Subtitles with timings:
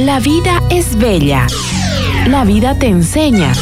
[0.00, 1.46] La vida es bella.
[2.26, 3.52] La vida te enseña.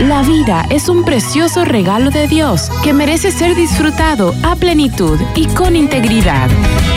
[0.00, 5.46] La vida es un precioso regalo de Dios que merece ser disfrutado a plenitud y
[5.46, 6.48] con integridad.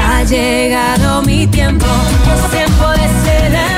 [0.09, 1.85] Ha llegado mi tiempo,
[2.49, 3.72] tiempo de celebrar,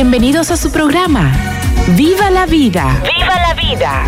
[0.00, 1.32] Bienvenidos a su programa.
[1.96, 3.02] ¡Viva la vida!
[3.02, 4.04] ¡Viva la vida!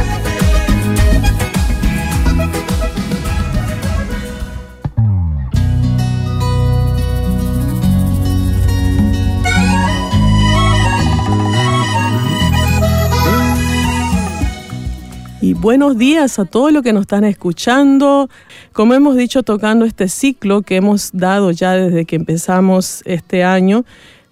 [15.42, 18.30] Y buenos días a todos los que nos están escuchando.
[18.72, 23.84] Como hemos dicho, tocando este ciclo que hemos dado ya desde que empezamos este año,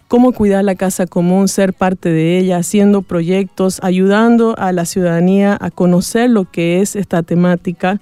[0.08, 5.56] cómo cuidar la casa común, ser parte de ella, haciendo proyectos, ayudando a la ciudadanía
[5.60, 8.00] a conocer lo que es esta temática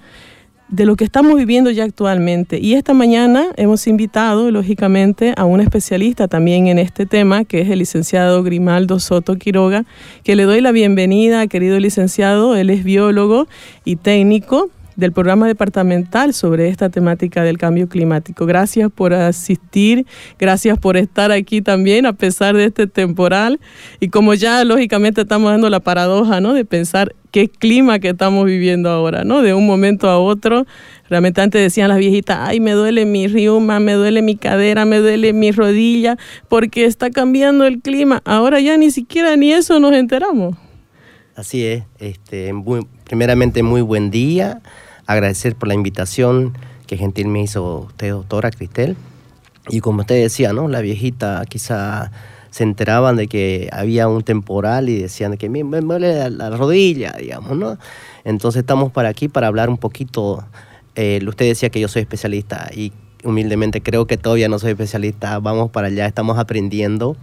[0.69, 2.59] de lo que estamos viviendo ya actualmente.
[2.59, 7.69] Y esta mañana hemos invitado, lógicamente, a un especialista también en este tema, que es
[7.69, 9.85] el licenciado Grimaldo Soto Quiroga,
[10.23, 12.55] que le doy la bienvenida, querido licenciado.
[12.55, 13.47] Él es biólogo
[13.85, 18.45] y técnico del programa departamental sobre esta temática del cambio climático.
[18.45, 20.05] Gracias por asistir,
[20.39, 23.59] gracias por estar aquí también a pesar de este temporal
[23.99, 26.53] y como ya lógicamente estamos dando la paradoja, ¿no?
[26.53, 29.43] De pensar qué clima que estamos viviendo ahora, ¿no?
[29.43, 30.65] De un momento a otro,
[31.09, 34.97] realmente antes decían las viejitas, ay, me duele mi riuma, me duele mi cadera, me
[34.97, 36.17] duele mi rodilla,
[36.49, 38.23] porque está cambiando el clima.
[38.25, 40.57] Ahora ya ni siquiera ni eso nos enteramos.
[41.35, 42.51] Así es, este,
[43.05, 44.63] primeramente muy buen día
[45.07, 48.95] agradecer por la invitación que gentil me hizo usted, doctora Cristel.
[49.69, 50.67] Y como usted decía, ¿no?
[50.67, 52.11] La viejita quizá
[52.51, 56.49] se enteraban de que había un temporal y decían que me, me duele la, la,
[56.51, 57.77] rodilla, digamos, ¿no?
[58.23, 60.45] Entonces estamos para aquí para hablar un poquito.
[60.95, 62.93] Eh, usted decía que yo soy especialista y
[63.23, 65.39] humildemente creo que todavía no soy especialista.
[65.39, 67.17] Vamos para allá, estamos aprendiendo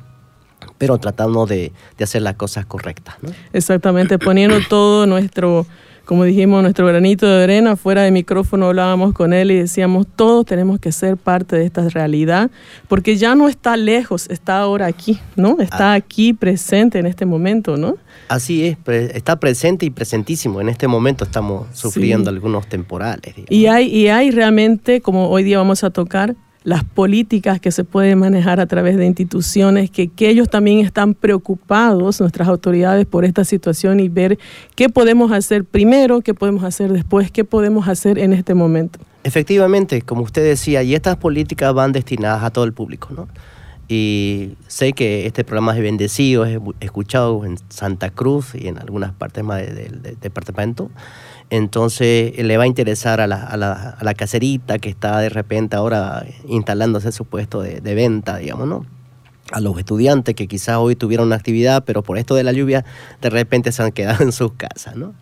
[0.78, 3.16] pero tratando de, de hacer las cosas correctas.
[3.52, 5.66] Exactamente, poniendo todo nuestro
[6.04, 10.44] como dijimos, nuestro granito de arena, fuera de micrófono hablábamos con él y decíamos, todos
[10.46, 12.50] tenemos que ser parte de esta realidad,
[12.88, 15.60] porque ya no está lejos, está ahora aquí, ¿no?
[15.60, 17.96] Está aquí presente en este momento, ¿no?
[18.28, 18.76] Así es,
[19.14, 20.60] está presente y presentísimo.
[20.60, 22.36] En este momento estamos sufriendo sí.
[22.36, 23.34] algunos temporales.
[23.34, 23.50] Digamos.
[23.50, 27.84] Y hay, y hay realmente, como hoy día vamos a tocar, las políticas que se
[27.84, 33.26] pueden manejar a través de instituciones, que, que, ellos también están preocupados, nuestras autoridades, por
[33.26, 34.38] esta situación y ver
[34.74, 38.98] qué podemos hacer primero, qué podemos hacer después, qué podemos hacer en este momento.
[39.24, 43.28] Efectivamente, como usted decía, y estas políticas van destinadas a todo el público, ¿no?
[43.86, 49.12] Y sé que este programa es bendecido, es escuchado en Santa Cruz y en algunas
[49.12, 50.90] partes más del de, de, departamento
[51.50, 55.28] entonces le va a interesar a la, a, la, a la, caserita que está de
[55.28, 58.86] repente ahora instalándose su puesto de, de, venta, digamos, ¿no?
[59.52, 62.84] A los estudiantes que quizás hoy tuvieron una actividad, pero por esto de la lluvia
[63.20, 65.14] de repente se han quedado en sus casas, ¿no?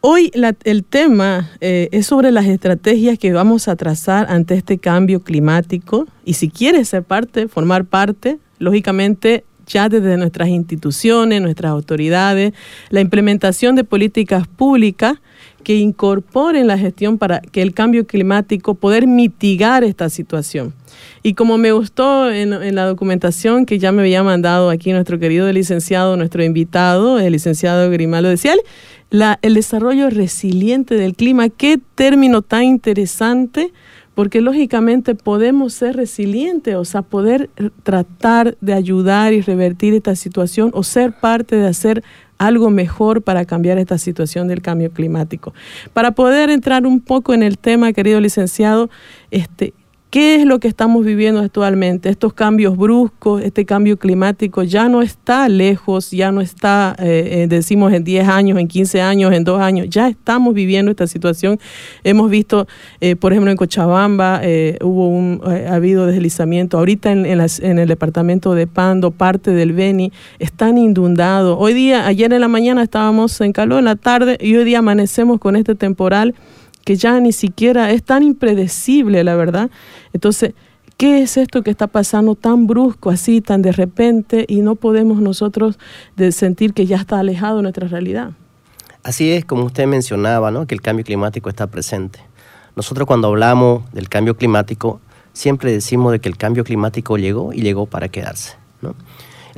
[0.00, 4.78] Hoy la, el tema eh, es sobre las estrategias que vamos a trazar ante este
[4.78, 11.70] cambio climático y si quieres ser parte, formar parte, lógicamente ya desde nuestras instituciones, nuestras
[11.70, 12.54] autoridades,
[12.90, 15.18] la implementación de políticas públicas
[15.62, 20.72] que incorporen la gestión para que el cambio climático poder mitigar esta situación.
[21.22, 25.18] Y como me gustó en, en, la documentación que ya me había mandado aquí nuestro
[25.18, 28.54] querido licenciado, nuestro invitado, el licenciado Grimaldo decía,
[29.10, 33.72] la, el desarrollo resiliente del clima, qué término tan interesante,
[34.14, 37.50] porque lógicamente podemos ser resilientes, o sea, poder
[37.84, 42.02] tratar de ayudar y revertir esta situación o ser parte de hacer
[42.38, 45.52] algo mejor para cambiar esta situación del cambio climático.
[45.92, 48.88] Para poder entrar un poco en el tema, querido licenciado,
[49.30, 49.74] este,
[50.10, 52.08] ¿Qué es lo que estamos viviendo actualmente?
[52.08, 57.92] Estos cambios bruscos, este cambio climático ya no está lejos, ya no está, eh, decimos,
[57.92, 61.60] en 10 años, en 15 años, en 2 años, ya estamos viviendo esta situación.
[62.04, 62.66] Hemos visto,
[63.02, 67.78] eh, por ejemplo, en Cochabamba eh, hubo un, ha habido deslizamiento, ahorita en, en, en,
[67.78, 71.54] el departamento de Pando, parte del Beni, están inundados.
[71.60, 74.78] Hoy día, ayer en la mañana estábamos en calor, en la tarde, y hoy día
[74.78, 76.34] amanecemos con este temporal
[76.88, 79.68] que ya ni siquiera es tan impredecible, la verdad.
[80.14, 80.54] Entonces,
[80.96, 85.20] ¿qué es esto que está pasando tan brusco, así, tan de repente, y no podemos
[85.20, 85.78] nosotros
[86.16, 88.30] de sentir que ya está alejado de nuestra realidad?
[89.02, 90.66] Así es, como usted mencionaba, ¿no?
[90.66, 92.20] que el cambio climático está presente.
[92.74, 94.98] Nosotros cuando hablamos del cambio climático,
[95.34, 98.54] siempre decimos de que el cambio climático llegó y llegó para quedarse.
[98.80, 98.94] ¿no?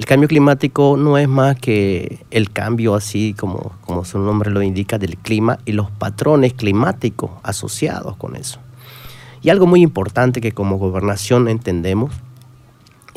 [0.00, 4.62] El cambio climático no es más que el cambio así como, como su nombre lo
[4.62, 8.60] indica del clima y los patrones climáticos asociados con eso.
[9.42, 12.14] Y algo muy importante que como gobernación entendemos,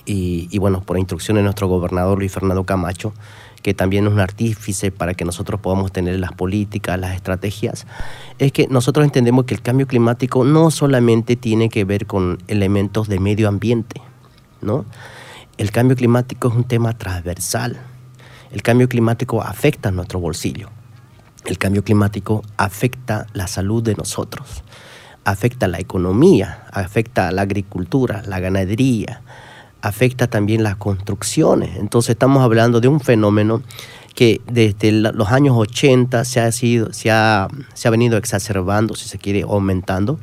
[0.06, 3.13] y, y bueno, por instrucción de nuestro gobernador Luis Fernando Camacho,
[3.62, 7.88] que también es un artífice para que nosotros podamos tener las políticas, las estrategias,
[8.39, 13.07] es que nosotros entendemos que el cambio climático no solamente tiene que ver con elementos
[13.07, 14.01] de medio ambiente,
[14.62, 14.83] ¿no?
[15.58, 17.80] El cambio climático es un tema transversal.
[18.52, 20.70] El cambio climático afecta a nuestro bolsillo.
[21.46, 24.64] El cambio climático afecta la salud de nosotros,
[25.26, 29.22] afecta la economía, afecta la agricultura, la ganadería,
[29.82, 31.78] afecta también las construcciones.
[31.78, 33.62] Entonces estamos hablando de un fenómeno
[34.16, 39.08] que desde los años 80 se ha, sido, se ha, se ha venido exacerbando, si
[39.08, 40.20] se quiere, aumentando,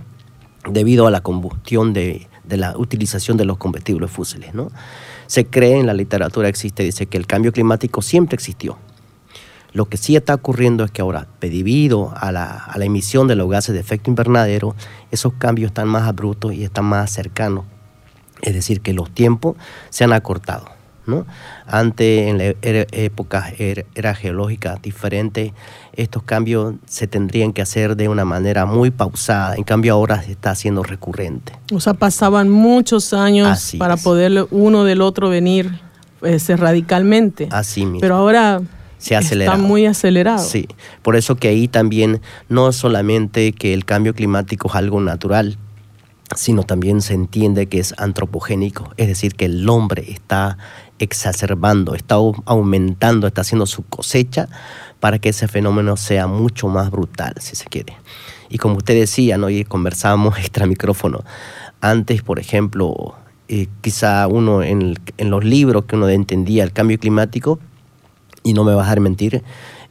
[0.69, 4.55] debido a la combustión de, de la utilización de los combustibles fósiles.
[4.55, 4.71] ¿no?
[5.31, 8.79] Se cree en la literatura, existe, dice que el cambio climático siempre existió.
[9.73, 13.37] Lo que sí está ocurriendo es que ahora, debido a la, a la emisión de
[13.37, 14.75] los gases de efecto invernadero,
[15.13, 17.65] esos cambios están más abruptos y están más cercanos.
[18.43, 19.55] Es decir, que los tiempos
[19.91, 20.80] se han acortado.
[21.07, 21.27] ¿No?
[21.67, 25.53] Antes, en la era- época era, era geológica diferente,
[25.95, 29.57] estos cambios se tendrían que hacer de una manera muy pausada.
[29.57, 31.53] En cambio, ahora se está haciendo recurrente.
[31.73, 34.03] O sea, pasaban muchos años Así para es.
[34.03, 35.71] poder uno del otro venir
[36.21, 37.49] pues, radicalmente.
[37.51, 38.01] Así mismo.
[38.01, 38.61] Pero ahora
[38.99, 40.39] Se ha está muy acelerado.
[40.45, 40.69] Sí,
[41.03, 45.57] por eso que ahí también no solamente que el cambio climático es algo natural,
[46.37, 50.59] sino también se entiende que es antropogénico, es decir, que el hombre está
[50.99, 54.49] exacerbando, está au- aumentando, está haciendo su cosecha
[55.01, 57.95] para que ese fenómeno sea mucho más brutal, si se quiere.
[58.49, 59.51] Y como usted decía, ¿no?
[59.51, 61.25] y conversábamos extra micrófono,
[61.81, 63.15] antes, por ejemplo,
[63.49, 67.59] eh, quizá uno en, en los libros que uno entendía el cambio climático,
[68.43, 69.43] y no me vas a dejar mentir,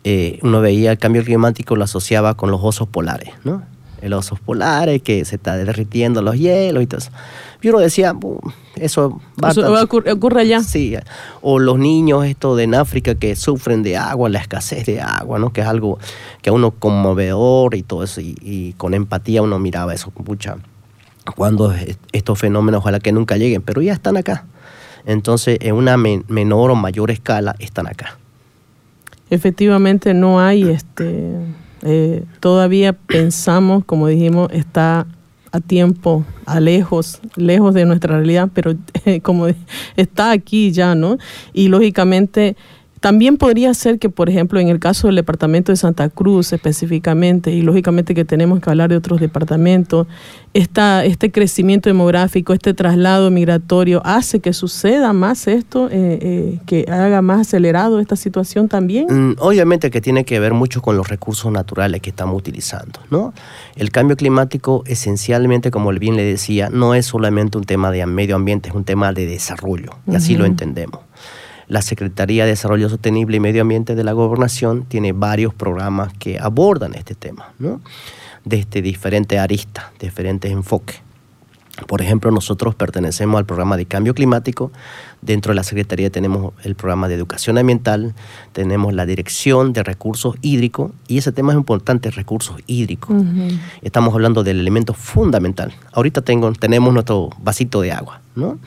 [0.03, 3.63] eh, uno veía el cambio climático, lo asociaba con los osos polares, ¿no?
[4.01, 7.11] El osos polares que se está derritiendo los hielos y todo eso.
[7.61, 8.39] Y uno decía, "Bu,
[8.75, 9.83] eso va Eso a...
[9.83, 10.61] ocurre, ocurre allá.
[10.63, 10.95] Sí,
[11.41, 15.39] o los niños esto de en África que sufren de agua, la escasez de agua,
[15.39, 15.51] ¿no?
[15.51, 15.99] Que es algo
[16.41, 20.55] que a uno conmovedor y todo eso, y, y con empatía uno miraba eso, pucha,
[21.35, 21.73] cuando
[22.13, 24.45] estos fenómenos ojalá que nunca lleguen, pero ya están acá.
[25.05, 28.17] Entonces, en una men- menor o mayor escala, están acá.
[29.29, 31.33] Efectivamente no hay, este,
[31.83, 35.07] eh, todavía pensamos, como dijimos, está
[35.51, 39.47] a tiempo, a lejos, lejos de nuestra realidad, pero eh, como
[39.95, 41.17] está aquí ya, ¿no?
[41.53, 42.55] Y lógicamente
[42.99, 47.51] también podría ser que, por ejemplo, en el caso del departamento de Santa Cruz específicamente,
[47.51, 50.07] y lógicamente que tenemos que hablar de otros departamentos,
[50.53, 56.85] esta, este crecimiento demográfico, este traslado migratorio, hace que suceda más esto, eh, eh, que
[56.89, 59.05] haga más acelerado esta situación también.
[59.09, 63.33] Mm, Obviamente que tiene que ver mucho con los recursos naturales que estamos utilizando, ¿no?
[63.75, 68.35] El cambio climático, esencialmente, como bien le decía, no es solamente un tema de medio
[68.35, 71.08] ambiente, es un tema de desarrollo, y así lo entendemos.
[71.69, 76.39] La Secretaría de Desarrollo Sostenible y Medio Ambiente de la Gobernación tiene varios programas que
[76.39, 77.79] abordan este tema, ¿no?
[78.43, 80.99] Desde diferentes aristas, diferentes enfoques.
[81.87, 84.71] Por ejemplo, nosotros pertenecemos al programa de cambio climático.
[85.21, 88.13] Dentro de la Secretaría tenemos el programa de educación ambiental,
[88.53, 93.15] tenemos la dirección de recursos hídricos, y ese tema es importante, recursos hídricos.
[93.81, 95.73] Estamos hablando del elemento fundamental.
[95.91, 98.59] Ahorita tengo, tenemos nuestro vasito de agua, ¿no?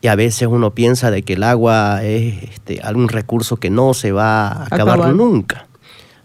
[0.00, 3.94] Y a veces uno piensa de que el agua es este, algún recurso que no
[3.94, 5.14] se va a acabar, Acabar.
[5.14, 5.66] nunca.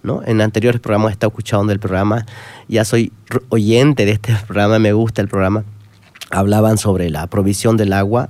[0.03, 0.22] ¿no?
[0.25, 2.25] En anteriores programas he estado escuchando el programa,
[2.67, 3.12] ya soy
[3.50, 5.63] oyente de este programa, me gusta el programa.
[6.31, 8.29] Hablaban sobre la provisión del agua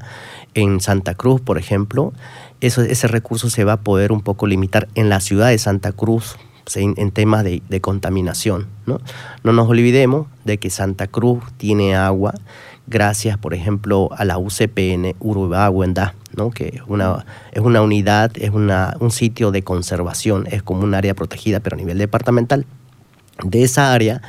[0.53, 2.13] en Santa Cruz, por ejemplo.
[2.61, 6.37] Ese recurso se va a poder un poco limitar en la ciudad de Santa Cruz
[6.75, 8.67] en, en temas de, contaminación.
[8.85, 8.99] ¿no?
[9.43, 12.33] no nos olvidemos de que Santa Cruz tiene agua
[12.87, 16.51] gracias, por ejemplo, a la UCPN Urubá-Huendá, ¿no?
[16.51, 20.93] que es una, es una unidad, es una, un sitio de conservación, es como un
[20.93, 22.65] área protegida, pero a nivel departamental.
[23.43, 24.21] De esa área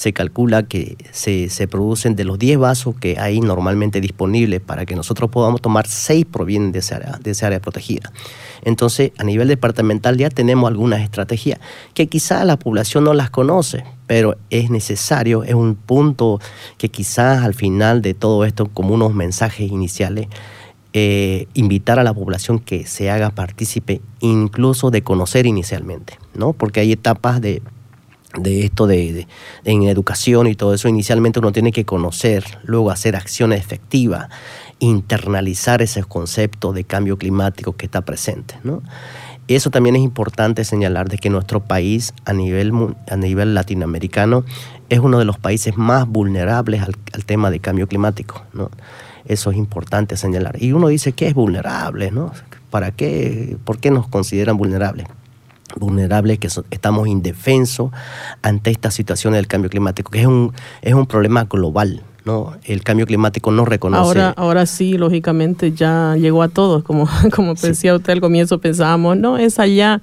[0.00, 4.86] se calcula que se, se producen de los 10 vasos que hay normalmente disponibles para
[4.86, 8.10] que nosotros podamos tomar, 6 provienen de esa área, de esa área protegida.
[8.62, 11.60] Entonces, a nivel departamental ya tenemos algunas estrategias
[11.92, 16.40] que quizás la población no las conoce, pero es necesario, es un punto
[16.78, 20.28] que quizás al final de todo esto, como unos mensajes iniciales,
[20.94, 26.54] eh, invitar a la población que se haga partícipe incluso de conocer inicialmente, ¿no?
[26.54, 27.60] Porque hay etapas de
[28.38, 29.26] de esto de,
[29.64, 34.28] en educación y todo eso, inicialmente uno tiene que conocer, luego hacer acciones efectivas,
[34.78, 38.54] internalizar ese concepto de cambio climático que está presente.
[38.62, 38.82] ¿no?
[39.48, 42.72] Eso también es importante señalar de que nuestro país a nivel,
[43.08, 44.44] a nivel latinoamericano
[44.88, 48.42] es uno de los países más vulnerables al, al tema de cambio climático.
[48.52, 48.70] ¿no?
[49.24, 50.62] Eso es importante señalar.
[50.62, 52.32] Y uno dice que es vulnerable, ¿no?
[52.70, 53.56] ¿Para qué?
[53.64, 55.06] ¿Por qué nos consideran vulnerables?
[55.78, 57.90] Vulnerables, que so- estamos indefensos
[58.42, 62.02] ante esta situación del cambio climático, que es un, es un problema global.
[62.26, 62.52] ¿no?
[62.64, 64.02] El cambio climático no reconoce.
[64.02, 67.68] Ahora, ahora sí, lógicamente ya llegó a todos, como, como Sí.
[67.68, 70.02] decía usted al comienzo, pensábamos, no, es allá,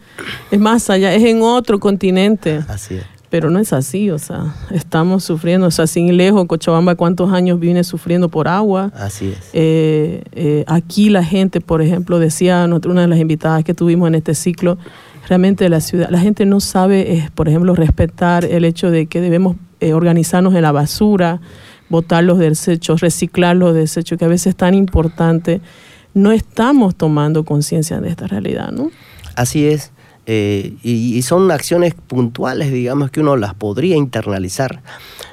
[0.49, 3.03] es más allá, es en otro continente, Así es.
[3.29, 7.59] pero no es así, o sea, estamos sufriendo, o sea, sin lejos, Cochabamba, ¿cuántos años
[7.59, 8.91] viene sufriendo por agua?
[8.95, 9.49] Así es.
[9.53, 14.15] Eh, eh, aquí la gente, por ejemplo, decía una de las invitadas que tuvimos en
[14.15, 14.79] este ciclo,
[15.27, 19.21] realmente la ciudad, la gente no sabe, eh, por ejemplo, respetar el hecho de que
[19.21, 21.41] debemos eh, organizarnos en la basura,
[21.89, 25.61] botar los desechos, reciclar los desechos, que a veces es tan importante.
[26.13, 28.89] No estamos tomando conciencia de esta realidad, ¿no?
[29.35, 29.91] Así es.
[30.25, 34.81] eh, y, y son acciones puntuales, digamos, que uno las podría internalizar.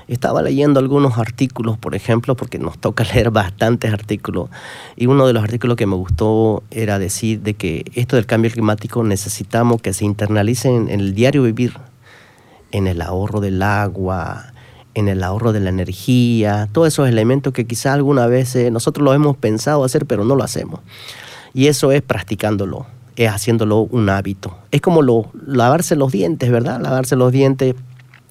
[0.08, 4.50] Estaba leyendo algunos artículos, por ejemplo, porque nos toca leer bastantes artículos,
[4.96, 8.50] y uno de los artículos que me gustó era decir de que esto del cambio
[8.50, 11.74] climático necesitamos que se internalice en, el diario vivir,
[12.72, 14.52] en el ahorro del agua,
[14.94, 19.12] en el ahorro de la energía, todos esos elementos que quizá alguna vez nosotros lo
[19.14, 20.80] hemos pensado hacer, pero no lo hacemos.
[21.52, 24.56] Y eso es practicándolo, es haciéndolo un hábito.
[24.70, 26.80] Es como lo, lavarse los dientes, ¿verdad?
[26.80, 27.74] Lavarse los dientes,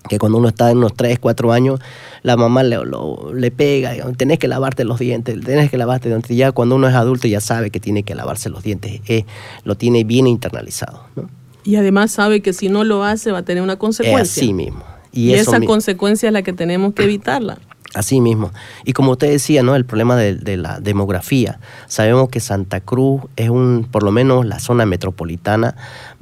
[0.10, 1.80] que cuando uno está en unos 3, 4 años,
[2.24, 6.10] la mamá le, lo- le pega, digamos, tenés que lavarte los dientes, tenés que lavarte
[6.10, 6.36] los dientes.
[6.38, 9.26] Ya cuando uno es adulto ya sabe que tiene que lavarse los dientes, eh,
[9.64, 11.04] lo tiene bien internalizado.
[11.16, 11.30] ¿no?
[11.64, 14.22] Y además sabe que si no lo hace va a tener una consecuencia.
[14.44, 14.84] así mismo.
[15.14, 17.58] y esa mi- consecuencia es la que tenemos que evitarla.
[17.96, 18.52] Así mismo.
[18.86, 19.76] Y como usted decía, ¿no?
[19.76, 21.60] El problema de, de la demografía.
[21.86, 25.76] Sabemos que Santa Cruz es un, por lo menos la zona metropolitana,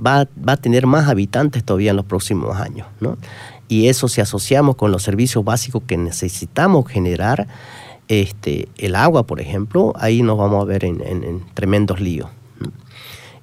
[0.05, 3.17] va, va a tener más habitantes todavía en los próximos años, ¿no?
[3.71, 7.47] Y eso si asociamos con los servicios básicos que necesitamos generar,
[8.09, 12.27] este, el agua, por ejemplo, ahí nos vamos a ver en, en- en tremendos líos.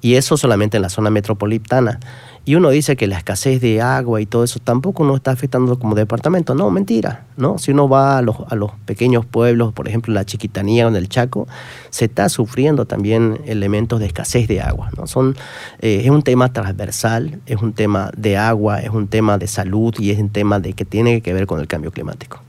[0.01, 1.99] Y eso solamente en la zona metropolitana.
[2.45, 5.79] Y uno dice que la escasez de agua y todo eso tampoco nos está afectando
[5.79, 6.55] como departamento.
[6.55, 7.27] No, mentira.
[7.37, 7.59] ¿no?
[7.59, 10.97] Si uno va a los, a los pequeños pueblos, por ejemplo, la Chiquitanía o en
[10.97, 11.47] el Chaco,
[11.91, 14.89] se está sufriendo también elementos de escasez de agua.
[14.97, 15.07] ¿no?
[15.07, 15.37] Son,
[15.81, 19.95] eh, es un tema transversal, es un tema de agua, es un tema de salud
[19.99, 22.41] y es un tema de que tiene que ver con el cambio climático.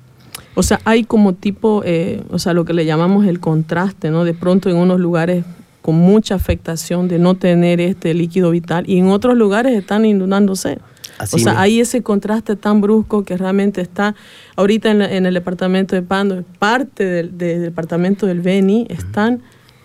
[0.56, 4.24] O sea, hay como tipo, eh, o sea, lo que le llamamos el contraste, ¿no?
[4.24, 5.44] De pronto en unos lugares
[5.81, 10.79] con mucha afectación de no tener este líquido vital y en otros lugares están inundándose.
[11.17, 11.62] Así o sea, mismo.
[11.62, 14.15] hay ese contraste tan brusco que realmente está
[14.55, 19.41] ahorita en, la- en el departamento de Pando, parte del, del departamento del Beni están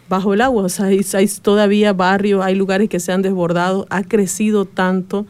[0.08, 0.62] bajo el agua.
[0.64, 5.26] O sea, hay, hay todavía barrios, hay lugares que se han desbordado, ha crecido tanto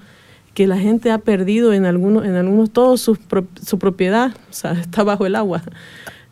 [0.53, 4.53] que la gente ha perdido en algunos, en algunos todos sus pro- su propiedad, o
[4.53, 5.63] sea, está bajo el agua.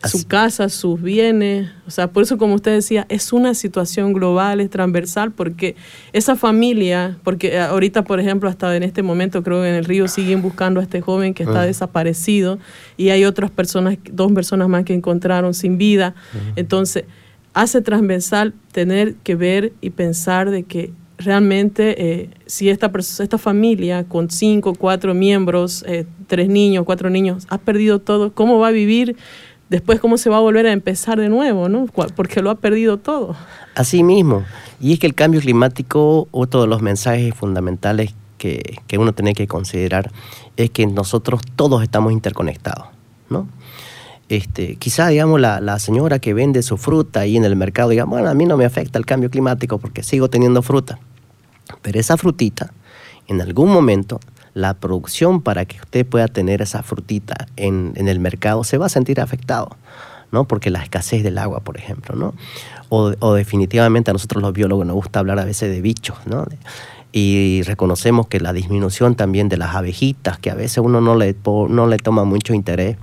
[0.03, 4.13] Así- Su casa, sus bienes, o sea, por eso como usted decía, es una situación
[4.13, 5.77] global, es transversal, porque
[6.13, 10.09] esa familia, porque ahorita, por ejemplo, hasta en este momento creo que en el río
[10.09, 11.67] siguen buscando a este joven que está Ah.
[11.67, 12.59] desaparecido
[12.97, 16.15] y hay otras personas, dos personas más que encontraron sin vida.
[16.57, 17.05] Entonces,
[17.55, 24.03] hace transversal tener que ver y pensar de que realmente eh, si esta, esta familia
[24.05, 28.73] con cinco, cuatro miembros, eh, tres niños, cuatro niños, ha perdido todo, ¿cómo va a
[28.73, 29.15] vivir?
[29.73, 31.71] Después, ¿cómo se va a volver a empezar de nuevo?
[31.71, 31.87] ¿no?
[31.87, 33.35] Porque lo ha perdido todo.
[33.75, 34.45] Así mismo.
[34.79, 39.33] Y es que el cambio climático, otro de los mensajes fundamentales que, que uno tiene
[39.33, 40.13] que considerar
[40.59, 42.89] es que nosotros todos estamos interconectados,
[43.31, 43.49] ¿no?
[44.29, 48.05] Este, quizá, digamos, la, la señora que vende su fruta ahí en el mercado diga,
[48.05, 50.99] bueno, a mí no me afecta el cambio climático porque sigo teniendo fruta.
[51.81, 52.75] Pero esa frutita,
[53.27, 54.21] en algún momento,
[54.55, 58.87] la producción para que usted pueda tener esa frutita en, en el mercado se va
[58.87, 59.77] a sentir afectado,
[60.31, 60.45] ¿no?
[60.45, 62.35] Porque la escasez del agua, por ejemplo, ¿no?
[62.89, 66.47] O, o definitivamente a nosotros los biólogos nos gusta hablar a veces de bichos, ¿no?
[67.13, 71.37] Y reconocemos que la disminución también de las abejitas, que a veces uno no le,
[71.45, 72.97] no le toma mucho interés,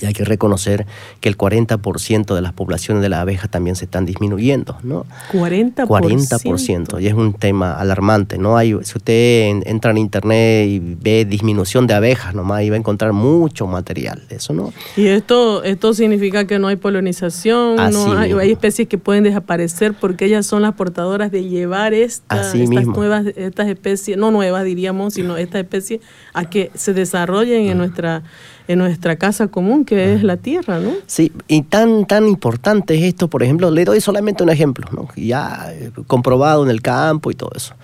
[0.00, 0.86] Y hay que reconocer
[1.20, 5.06] que el 40% de las poblaciones de las abejas también se están disminuyendo, ¿no?
[5.32, 5.86] 40%.
[5.86, 7.00] 40%.
[7.00, 8.56] Y es un tema alarmante, ¿no?
[8.56, 12.76] Hay, si usted en- entra en internet y ve disminución de abejas nomás, ahí va
[12.76, 14.72] a encontrar mucho material de eso, ¿no?
[14.96, 19.94] Y esto, esto significa que no hay polinización, Así no hay, especies que pueden desaparecer
[19.94, 22.92] porque ellas son las portadoras de llevar esta- estas mismo.
[22.94, 26.00] nuevas, estas especies, no nuevas diríamos, sino estas especies
[26.34, 27.70] a que se desarrollen Mm.
[27.70, 28.22] en nuestra,
[28.68, 30.92] en nuestra casa común que es la tierra, ¿no?
[31.06, 35.08] Sí, y tan, tan importante es esto, por ejemplo, le doy solamente un ejemplo, ¿no?
[35.16, 37.74] ya eh, comprobado en el campo y todo eso.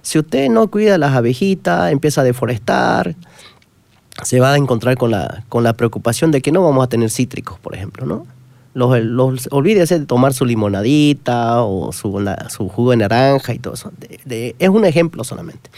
[0.00, 3.14] Si usted no cuida las abejitas, empieza a deforestar,
[4.22, 7.10] se va a encontrar con la, con la preocupación de que no vamos a tener
[7.10, 8.26] cítricos, por ejemplo, ¿no?
[8.74, 13.74] Los, los- olvídese de tomar su limonadita o su, su jugo de naranja y todo
[13.74, 13.90] eso.
[13.98, 15.68] De- de- es un ejemplo solamente.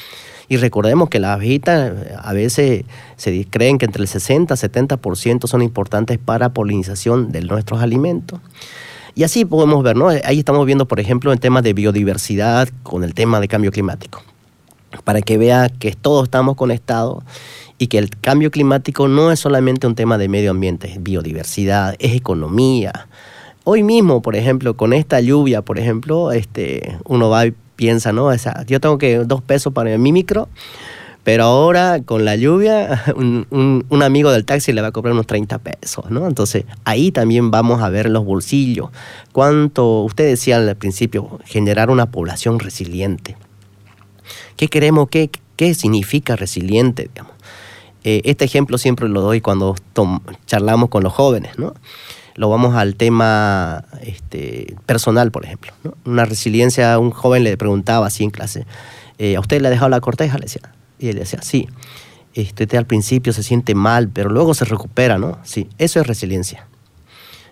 [0.51, 2.85] Y recordemos que las abejitas eh, a veces
[3.17, 8.41] se creen que entre el 60 y 70% son importantes para polinización de nuestros alimentos.
[9.15, 10.09] Y así podemos ver, ¿no?
[10.09, 14.25] Ahí estamos viendo, por ejemplo, en temas de biodiversidad con el tema de cambio climático.
[15.05, 17.23] Para que vea que todos estamos conectados
[17.79, 21.95] y que el cambio climático no es solamente un tema de medio ambiente, es biodiversidad,
[22.01, 23.07] es economía.
[23.63, 27.45] Hoy mismo, por ejemplo, con esta lluvia, por ejemplo, este, uno va
[27.81, 28.27] piensa, ¿no?
[28.27, 30.51] O sea, yo tengo que dos pesos para mi micro,
[31.25, 33.47] pero ahora con la lluvia, un,
[33.89, 36.27] un- amigo del taxi le va a cobrar unos 30 pesos, ¿no?
[36.27, 38.91] Entonces ahí también vamos a ver los bolsillos.
[39.33, 43.39] Cuánto, usted decía al principio, generar una población resiliente.
[44.59, 45.09] ¿Qué queremos?
[45.09, 47.09] ¿Qué, qué significa resiliente?
[47.09, 47.33] Digamos?
[48.05, 49.75] Eh, este ejemplo siempre lo doy cuando
[50.47, 51.73] charlamos con los jóvenes, ¿no?
[52.41, 55.75] Lo vamos al tema este, personal, por ejemplo.
[56.07, 58.65] Una resiliencia, un joven le preguntaba así en clase,
[59.19, 60.39] eh, ¿a usted le ha dejado la corteja?
[60.39, 60.63] Le decía.
[60.99, 61.69] Y él decía, sí.
[62.33, 65.37] Este, al principio se siente mal, pero luego se recupera, ¿no?
[65.43, 66.67] Sí, eso es resiliencia.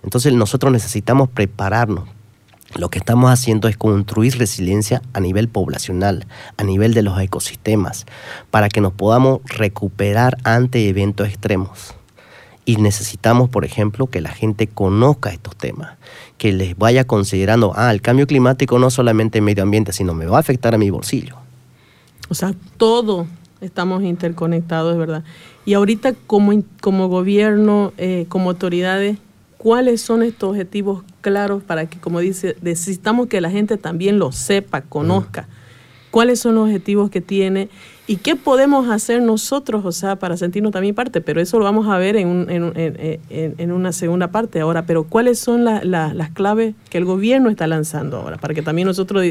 [0.02, 2.09] Entonces nosotros necesitamos prepararnos.
[2.75, 6.26] Lo que estamos haciendo es construir resiliencia a nivel poblacional,
[6.57, 8.07] a nivel de los ecosistemas,
[8.50, 11.98] para que nos podamos recuperar ante eventos extremos.
[12.69, 15.97] Y necesitamos, por ejemplo, que la gente conozca estos temas,
[16.37, 20.37] que les vaya considerando, ah, el cambio climático no solamente medio ambiente, sino me va
[20.37, 21.37] a afectar a mi bolsillo.
[22.29, 23.27] O sea, todo
[23.63, 25.25] estamos interconectados, es verdad.
[25.65, 29.17] Y ahorita como, como gobierno, eh, como autoridades,
[29.57, 34.31] ¿cuáles son estos objetivos claros para que, como dice, necesitamos que la gente también lo
[34.31, 35.49] sepa, conozca?
[36.19, 37.69] ¿Cuáles son los objetivos que tiene?
[38.09, 41.21] ¿Y qué podemos hacer nosotros, o sea, para sentirnos también parte?
[41.21, 44.27] Pero eso lo vamos a ver en, un- en un- en- en- en una segunda
[44.33, 44.85] parte ahora.
[44.85, 48.37] Pero ¿cuáles son la- la- las claves que el gobierno está lanzando ahora?
[48.37, 49.25] Para que también nosotros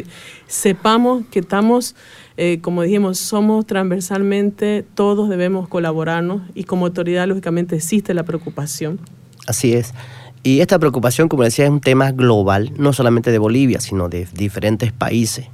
[0.47, 1.93] sepamos que estamos,
[2.37, 8.97] eh, como dijimos, somos transversalmente, todos debemos colaborarnos y como autoridad, lógicamente, existe la preocupación.
[9.45, 9.93] Así es.
[10.41, 14.25] Y esta preocupación, como decía, es un tema global, no solamente de Bolivia, sino de
[14.33, 15.47] diferentes países.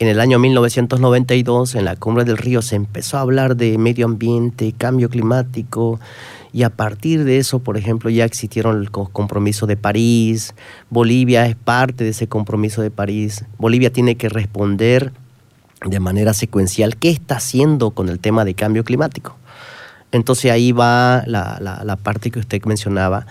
[0.00, 4.06] En el año 1992, en la Cumbre del Río, se empezó a hablar de medio
[4.06, 5.98] ambiente, cambio climático,
[6.52, 10.54] y a partir de eso, por ejemplo, ya existieron el co- compromiso de París,
[10.88, 15.12] Bolivia es parte de ese compromiso de París, Bolivia tiene que responder
[15.84, 19.36] de manera secuencial qué está haciendo con el tema de cambio climático.
[20.10, 23.26] Entonces ahí va la, parte que usted mencionaba,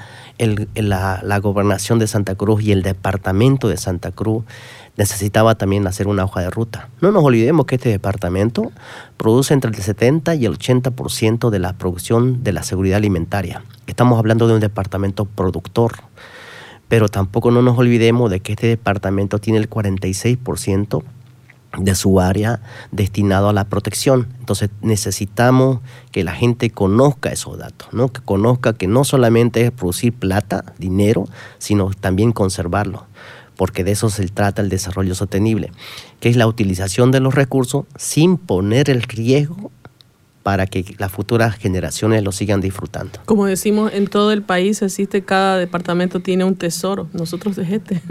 [0.75, 4.43] la gobernación de Santa Cruz y el departamento de Santa Cruz
[4.97, 6.89] necesitaba también hacer una hoja de ruta.
[7.01, 8.71] No nos olvidemos que este departamento
[9.15, 13.63] produce entre el 70 y el 80% de la producción de la seguridad alimentaria.
[13.85, 15.93] Estamos hablando de un departamento productor,
[16.87, 21.03] pero tampoco no nos olvidemos de que este departamento tiene el 46%
[21.77, 24.27] de su área destinado a la protección.
[24.39, 25.79] Entonces necesitamos
[26.11, 28.09] que la gente conozca esos datos, ¿no?
[28.09, 31.25] que conozca que no solamente es producir plata, dinero,
[31.59, 33.05] sino también conservarlo,
[33.57, 35.71] porque de eso se trata el desarrollo sostenible,
[36.21, 39.71] que es la utilización de los recursos sin poner el riesgo
[40.43, 43.19] para que las futuras generaciones lo sigan disfrutando.
[43.25, 47.09] Como decimos, en todo el país existe, cada departamento tiene un tesoro.
[47.11, 48.01] Nosotros es este.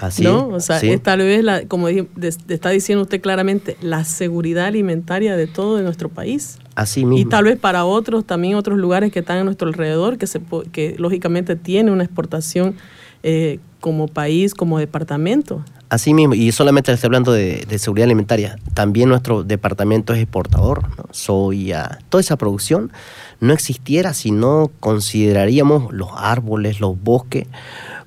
[0.00, 0.46] Así ¿No?
[0.50, 0.88] O sea, sí.
[0.90, 5.34] es tal vez, la, como dije- de- de- está diciendo usted claramente, la seguridad alimentaria
[5.36, 6.58] de todo de nuestro país.
[6.76, 7.28] Así Y mismo.
[7.28, 10.94] tal vez para otros, también otros lugares que están a nuestro alrededor, que, se, que
[10.96, 12.76] lógicamente tiene una exportación
[13.22, 15.64] eh, como país, como departamento.
[15.90, 21.04] Así mismo, y solamente estoy hablando de, seguridad alimentaria, también nuestro departamento es exportador, ¿no?
[21.10, 22.92] soya, toda esa producción
[23.40, 27.48] no existiera si no consideraríamos los árboles, los bosques,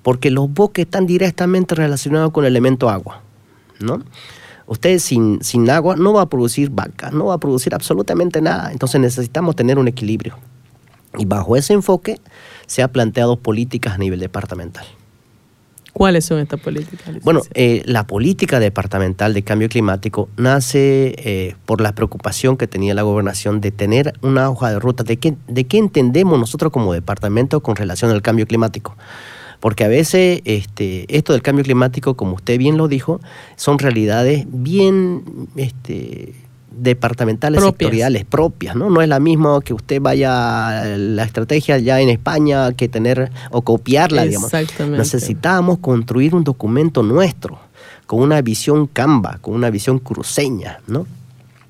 [0.02, 3.22] porque los bosques están directamente relacionados con el elemento agua,
[3.82, 4.02] ¿no?
[4.66, 8.72] Usted sin, sin agua no va a producir vacas, no va a producir absolutamente nada,
[8.72, 10.38] entonces necesitamos tener un equilibrio.
[11.18, 12.18] Y bajo ese enfoque
[12.66, 14.86] se ha planteado políticas a nivel departamental.
[15.94, 17.16] ¿Cuáles son estas políticas?
[17.22, 22.96] Bueno, eh, la política departamental de cambio climático nace eh, por la preocupación que tenía
[22.96, 26.94] la gobernación de tener una hoja de ruta de qué, de qué entendemos nosotros como
[26.94, 28.96] departamento con relación al cambio climático.
[29.60, 33.22] Porque a veces este, esto del cambio climático, como usted bien lo dijo,
[33.56, 35.24] son realidades bien
[35.56, 36.34] este,
[36.76, 37.80] departamentales, Propias.
[37.80, 38.90] sectoriales, propias, ¿no?
[38.90, 43.32] No es la misma que usted vaya a la estrategia ya en España que tener
[43.52, 44.54] o copiarla, digamos.
[44.54, 45.00] Exactamente.
[45.00, 47.60] Necesitábamos construir un documento nuestro,
[48.06, 51.06] con una visión Canva, con una visión cruceña, ¿no?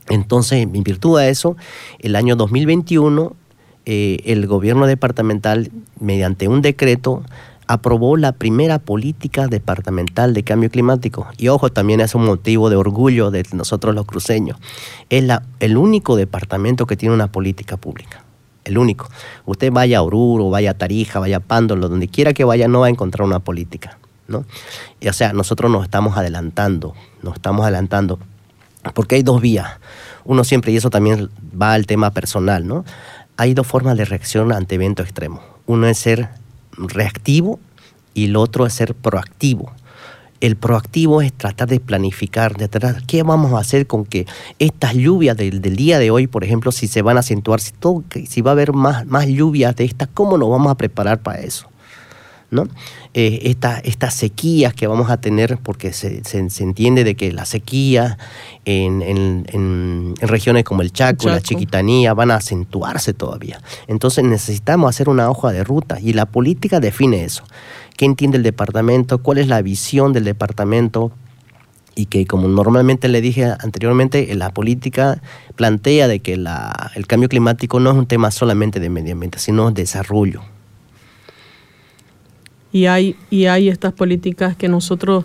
[0.10, 1.56] Entonces, en virtud de eso,
[2.00, 3.36] el año 2021,
[3.86, 7.24] eh, el gobierno departamental, mediante un decreto,
[7.68, 11.28] aprobó la primera política departamental de cambio climático.
[11.38, 14.58] Y ojo, también es un motivo de orgullo de nosotros los cruceños.
[15.10, 18.24] Es la, el único departamento que tiene una política pública.
[18.64, 19.10] El único.
[19.46, 22.82] Usted vaya a Oruro, vaya a Tarija, vaya a Pándolo, donde quiera que vaya, no
[22.82, 23.98] va a encontrar una política.
[24.28, 24.46] ¿no?
[25.00, 28.20] Y, o sea, nosotros nos estamos adelantando, nos estamos adelantando.
[28.94, 29.68] Porque hay dos vías.
[30.26, 32.86] Uno siempre, y eso también va al tema personal, ¿no?
[33.36, 35.42] Hay dos formas de reacción ante eventos extremos.
[35.66, 36.30] Uno es ser
[36.78, 37.60] reactivo
[38.14, 39.72] y el otro es ser proactivo.
[40.42, 44.26] El proactivo es tratar de planificar, de tratar qué vamos a hacer con que
[44.60, 47.72] estas lluvias del, del día de hoy, por ejemplo, si se van a acentuar, si,
[47.72, 51.22] todo, si va a haber más, más lluvias de estas, ¿cómo nos vamos a preparar
[51.22, 51.70] para eso?
[52.54, 52.68] ¿No?
[53.14, 57.32] Eh, esta- estas sequías que vamos a tener, porque se, se- se entiende de que
[57.32, 58.18] las sequías
[58.66, 61.42] en, en- en- en regiones como el Chaco, la.
[61.42, 63.60] Chiquitanía, van a acentuarse todavía.
[63.88, 67.44] Entonces necesitamos hacer una hoja de ruta y la política define eso.
[67.98, 69.18] ¿Qué entiende el departamento?
[69.22, 71.12] ¿Cuál es la visión del departamento?
[71.96, 75.22] y que como normalmente le dije anteriormente, eh, la política
[75.56, 79.38] plantea de que la- el cambio climático no es un tema solamente de medio ambiente,
[79.38, 80.42] sino desarrollo.
[82.74, 85.24] Y hay y hay estas políticas que nosotros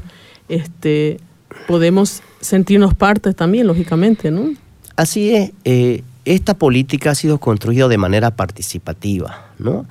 [0.48, 1.18] este
[1.66, 4.50] podemos sentirnos partes también lógicamente no
[4.96, 9.86] Así es, eh, esta política ha sido construida de manera participativa, ¿no?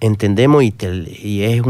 [0.00, 1.60] Entendemos y, te- y es,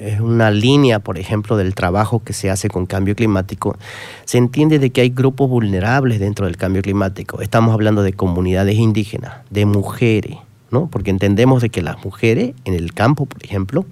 [0.00, 3.76] es una línea, por ejemplo, del trabajo que se hace con cambio climático.
[4.24, 7.40] Se entiende de que hay grupos vulnerables dentro del cambio climático.
[7.40, 10.36] Estamos hablando de comunidades indígenas, de mujeres,
[10.72, 10.88] ¿no?
[10.90, 13.86] Porque entendemos de que las mujeres en el campo, por ejemplo,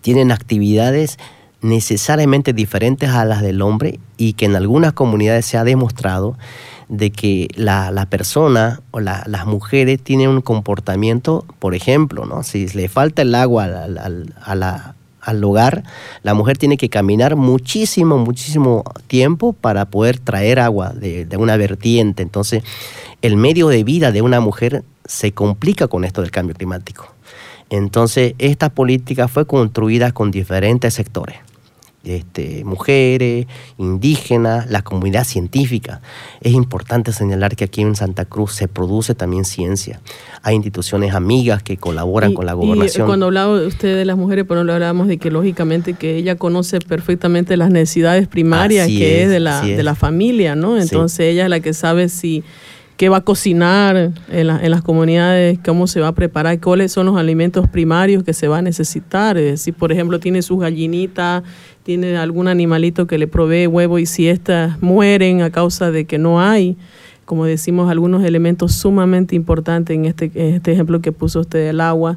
[0.00, 1.18] tienen actividades
[1.62, 6.36] necesariamente diferentes a las del hombre y que en algunas comunidades se ha demostrado
[6.88, 12.42] de que la, la persona o la- las mujeres tienen un comportamiento, por ejemplo, ¿no?
[12.44, 15.82] si le falta el agua al, al- la- al hogar,
[16.22, 21.56] la mujer tiene que caminar muchísimo, muchísimo tiempo para poder traer agua de, de una
[21.56, 22.22] vertiente.
[22.22, 22.62] Entonces,
[23.22, 27.08] el medio de vida de una mujer se complica con esto del cambio climático.
[27.70, 31.36] Entonces, esta política fue construida con diferentes sectores.
[32.04, 33.46] Este, mujeres,
[33.78, 36.00] indígenas, la comunidad científica.
[36.40, 40.00] Es importante señalar que aquí en Santa Cruz se produce también ciencia.
[40.42, 43.08] Hay instituciones amigas que colaboran Y- con la y gobernación.
[43.08, 46.78] cuando hablaba usted de las mujeres, pero no hablábamos de que lógicamente que ella conoce
[46.78, 49.76] perfectamente las necesidades primarias Así que es, es, de la es.
[49.76, 50.76] de la familia, ¿no?
[50.76, 50.82] Sí.
[50.82, 52.44] Entonces ella es la que sabe si
[52.96, 56.92] qué va a cocinar en, la- en las comunidades, cómo se va a preparar, cuáles
[56.92, 59.36] son los alimentos primarios que se va a necesitar.
[59.36, 61.42] Es decir, por ejemplo, tiene sus gallinitas,
[61.82, 66.18] tiene algún animalito que le provee huevo y si éstas mueren a causa de que
[66.18, 66.76] no hay,
[67.26, 71.80] como decimos, algunos elementos sumamente importantes en este, en este ejemplo que puso usted del
[71.80, 72.16] agua.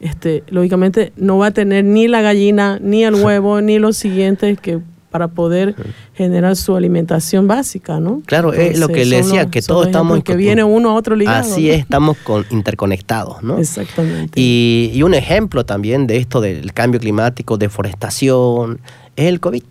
[0.00, 4.60] Este, lógicamente no va a tener ni la gallina, ni el huevo, ni los siguientes
[4.60, 5.74] que para poder
[6.14, 8.20] generar su alimentación básica, ¿no?
[8.26, 10.94] Claro, es lo que le decía, los- que todos estamos que en- viene uno a
[10.94, 11.40] otro ligado.
[11.40, 13.58] Así estamos con- interconectados, ¿no?
[13.58, 14.38] Exactamente.
[14.38, 18.80] Y, y un ejemplo también de esto del cambio climático, deforestación,
[19.16, 19.62] es el COVID,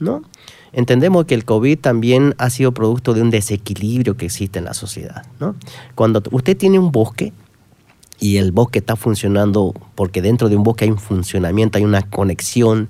[0.00, 0.22] ¿no?
[0.72, 4.74] Entendemos que el COVID también ha sido producto de un desequilibrio que existe en la
[4.74, 5.56] sociedad, ¿no?
[5.94, 7.32] Cuando usted tiene un bosque
[8.18, 12.02] y el bosque está funcionando, porque dentro de un bosque hay un funcionamiento, hay una
[12.02, 12.88] conexión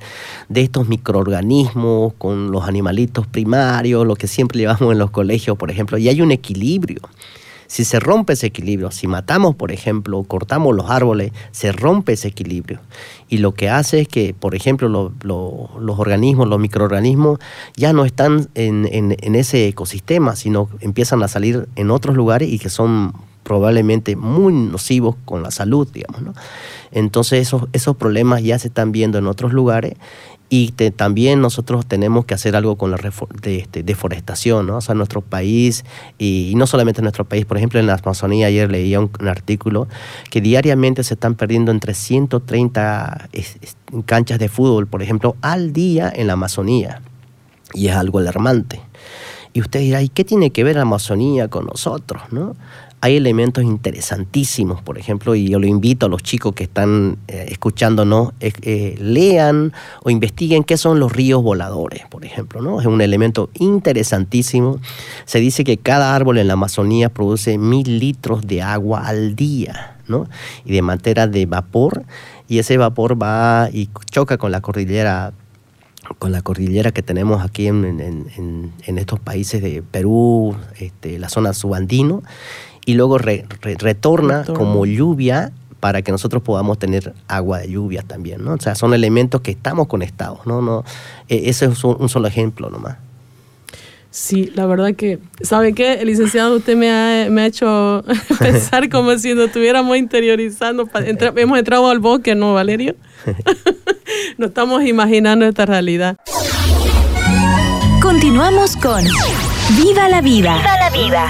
[0.49, 5.71] de estos microorganismos con los animalitos primarios, lo que siempre llevamos en los colegios, por
[5.71, 7.01] ejemplo, y hay un equilibrio.
[7.69, 12.29] Si se rompe ese equilibrio, si matamos, por ejemplo, cortamos los árboles, se rompe ese
[12.29, 12.79] equilibrio.
[13.29, 17.41] Y lo que hace es que, por ejemplo, lo- lo- los organismos, los microorganismos,
[17.77, 22.49] ya no están en, en- en ese ecosistema, sino empiezan a salir en otros lugares
[22.53, 23.13] y que son
[23.47, 26.35] probablemente muy nocivos con la salud, digamos, ¿no?
[26.91, 29.95] Entonces esos, esos problemas ya se están viendo en otros lugares
[30.49, 32.99] Y también nosotros tenemos que hacer algo con la
[33.43, 34.77] de, este, deforestación, ¿no?
[34.77, 35.85] O sea, nuestro país,
[36.19, 39.27] y, no solamente en nuestro país, por ejemplo, en la Amazonía, ayer leía un, un
[39.29, 39.89] artículo
[40.31, 45.73] que diariamente se están perdiendo entre 130 es- es- canchas de fútbol, por ejemplo, al
[45.73, 47.01] día en la Amazonía.
[47.75, 48.81] Y es algo alarmante.
[49.57, 52.25] Y usted dirá, ¿y qué tiene que ver la Amazonía con nosotros?
[52.31, 52.57] ¿no?
[53.01, 57.47] Hay elementos interesantísimos, por ejemplo, y yo lo invito a los chicos que están eh,
[57.49, 62.61] escuchándonos, eh, lean o investiguen qué son los ríos voladores, por ejemplo.
[62.61, 62.83] ¿no?
[62.83, 64.79] Es un elemento interesantísimo.
[65.25, 69.97] Se dice que cada árbol en la Amazonía produce mil litros de agua al día,
[70.07, 70.29] ¿no?
[70.67, 72.05] y de manera de vapor,
[72.47, 75.33] y ese vapor va y choca con la cordillera
[76.19, 81.19] con la cordillera que tenemos aquí en, en- en- en estos países de Perú, este,
[81.19, 82.23] la zona subandino,
[82.85, 84.59] y luego re- re- retorna Retorna.
[84.59, 88.55] como lluvia para que nosotros podamos tener agua de lluvia también, ¿no?
[88.55, 90.63] O sea, son elementos que estamos conectados, ¿no?
[90.63, 90.85] no
[91.29, 92.97] eh, ese es un, un solo ejemplo nomás.
[94.11, 96.03] Sí, la verdad que, ¿sabe qué?
[96.05, 98.03] Licenciado, usted me ha, me ha hecho
[98.39, 100.87] pensar como si nos estuviéramos interiorizando.
[100.87, 102.95] entra- hemos entrado al bosque, ¿no, Valerio?
[104.39, 106.17] nos estamos imaginando esta realidad.
[108.01, 109.05] Continuamos con
[109.77, 110.57] Viva la vida.
[110.63, 111.29] la vida.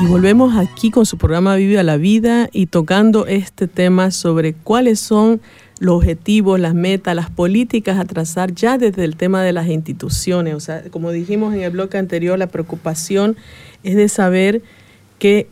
[0.00, 5.00] Y volvemos aquí con su programa Viva la Vida y tocando este tema sobre cuáles
[5.00, 5.40] son
[5.78, 10.54] los objetivos, las metas, las políticas a trazar ya desde el tema de las instituciones.
[10.54, 13.36] O sea, como dijimos en el bloque anterior, la preocupación
[13.82, 14.62] es de saber
[15.18, 15.48] que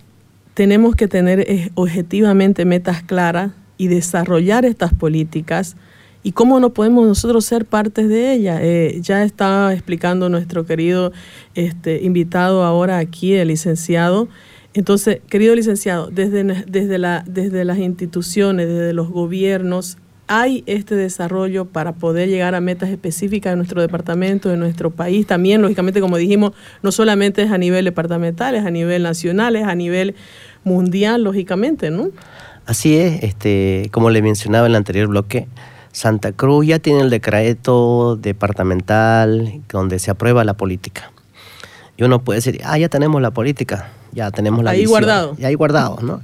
[0.54, 5.76] tenemos que tener eh, objetivamente metas claras y desarrollar estas políticas
[6.22, 8.60] y cómo no podemos nosotros ser partes de ellas.
[8.62, 11.12] Eh, ya está explicando nuestro querido
[11.54, 14.28] este, invitado ahora aquí, el licenciado.
[14.72, 21.66] Entonces, querido licenciado, desde, desde, la, desde las instituciones, desde los gobiernos, hay este desarrollo
[21.66, 25.26] para poder llegar a metas específicas de nuestro departamento, de nuestro país.
[25.26, 29.64] También, lógicamente, como dijimos, no solamente es a nivel departamental, es a nivel nacional, es
[29.64, 30.14] a nivel
[30.64, 32.10] mundial, lógicamente, ¿no?
[32.66, 35.46] Así es, este, como le mencionaba en el anterior bloque,
[35.92, 41.12] Santa Cruz ya tiene el decreto departamental donde se aprueba la política.
[41.96, 45.37] Y uno puede decir, ah, ya tenemos la política, ya tenemos la Ahí visión, guardado.
[45.38, 46.22] Ya ahí guardado, ¿no?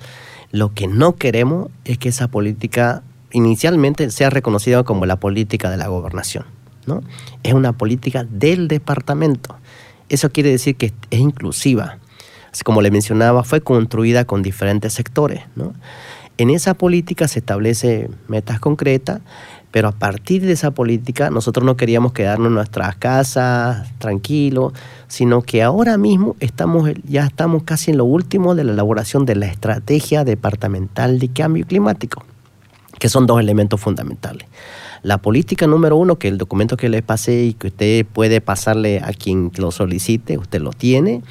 [0.51, 3.03] Lo que no queremos es que esa política
[3.33, 6.45] inicialmente sea reconocida como la política de la gobernación,
[6.87, 7.03] ¿no?
[7.43, 9.57] Es una política del departamento.
[10.09, 11.99] Eso quiere decir que es inclusiva.
[12.65, 15.75] Como le mencionaba, fue construida con diferentes sectores, ¿no?
[16.41, 19.21] En esa política se establece metas concretas,
[19.71, 24.73] pero a partir de esa política nosotros no queríamos quedarnos en nuestras casas tranquilos,
[25.07, 29.37] sino que ahora mismo estamos, ya estamos casi en lo último de la elaboración de
[29.37, 32.25] la estrategia departamental de cambio climático,
[33.01, 34.47] que son dos elementos fundamentales.
[35.03, 39.01] La política número uno, que el documento que le pasé y que usted puede pasarle
[39.01, 41.23] a quien lo solicite, usted lo tiene.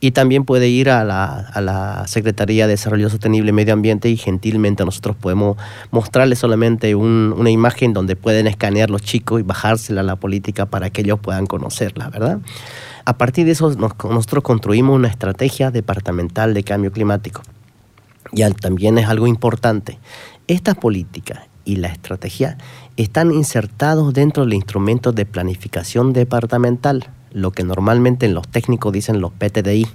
[0.00, 4.08] Y también puede ir a la, a la Secretaría de Desarrollo Sostenible y Medio Ambiente
[4.08, 5.56] y gentilmente nosotros podemos
[5.90, 10.66] mostrarle solamente un- una imagen donde pueden escanear los chicos y bajársela a la política
[10.66, 12.38] para que ellos puedan conocerla, ¿verdad?
[13.06, 17.42] A partir de eso nos- nosotros construimos una estrategia departamental de cambio climático.
[18.32, 19.98] Y también es algo importante.
[20.48, 22.56] Estas políticas y la estrategia
[22.96, 29.20] están insertados dentro del instrumento de planificación departamental, lo que normalmente en los técnicos dicen
[29.20, 29.86] los PTDI.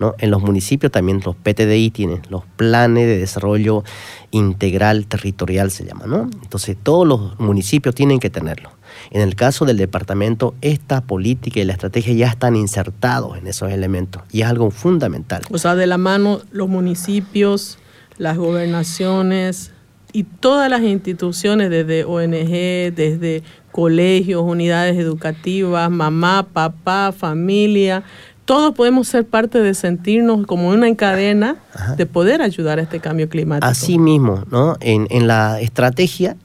[0.00, 0.16] ¿no?
[0.18, 3.84] En los municipios también los PTDI tienen los planes de desarrollo
[4.32, 6.06] integral territorial, se llama.
[6.06, 6.22] ¿no?
[6.42, 8.70] Entonces todos los municipios tienen que tenerlo.
[9.12, 13.70] En el caso del departamento, esta política y la estrategia ya están insertados en esos
[13.70, 15.42] elementos y es algo fundamental.
[15.52, 17.78] O sea, de la mano los municipios,
[18.18, 19.70] las gobernaciones
[20.12, 23.42] y todas las instituciones, desde ONG, desde
[23.72, 28.02] colegios, unidades educativas, mamá, papá, familia,
[28.46, 31.56] todos podemos ser parte de sentirnos como una cadena
[31.96, 33.66] de poder ayudar a este cambio climático.
[33.66, 34.76] Así mismo, ¿no?
[34.80, 36.36] En, en la estrategia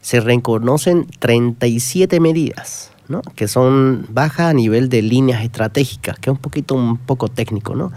[0.00, 3.22] se reconocen 37 medidas, ¿no?
[3.34, 7.74] Que son bajas a nivel de líneas estratégicas, que es un poquito un poco técnico,
[7.74, 7.92] ¿no?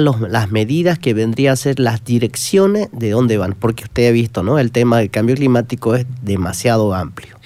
[0.00, 4.12] Los- las medidas que vendrían a ser las direcciones de dónde van, porque usted ha
[4.12, 4.58] visto, ¿no?
[4.58, 7.36] El tema del cambio climático es demasiado amplio.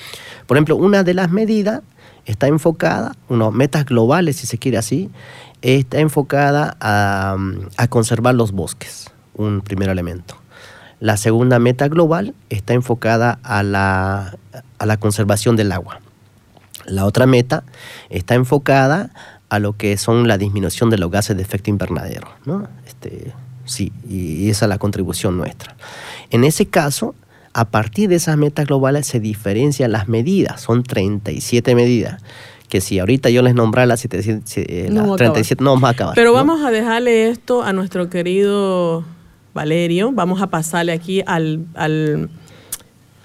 [0.47, 1.83] Por ejemplo, una de las medidas
[2.27, 5.11] está enfocada, unas metas globales, si se quiere así,
[5.63, 7.37] está enfocada a,
[7.77, 10.37] a conservar los bosques, un primer elemento.
[11.01, 14.37] La segunda meta global está enfocada a la,
[14.79, 16.01] a la conservación del agua.
[16.89, 17.65] La otra meta
[18.11, 19.11] está enfocada
[19.49, 22.69] a lo que son la disminución de los gases de efecto invernadero, ¿no?
[22.87, 23.33] Este,
[23.65, 25.77] sí, y esa es la contribución nuestra.
[26.31, 27.15] En ese caso,
[27.55, 32.23] a partir de esas metas globales se diferencian las medidas, son 37 medidas
[32.69, 35.89] que si ahorita yo les nombrara las, 700, No las vamos a 37, no vamos
[35.89, 36.15] a acabar.
[36.15, 36.35] Pero ¿no?
[36.35, 39.05] vamos a dejarle esto a nuestro querido
[39.55, 40.13] Valerio.
[40.13, 42.31] Vamos a pasarle aquí al, al,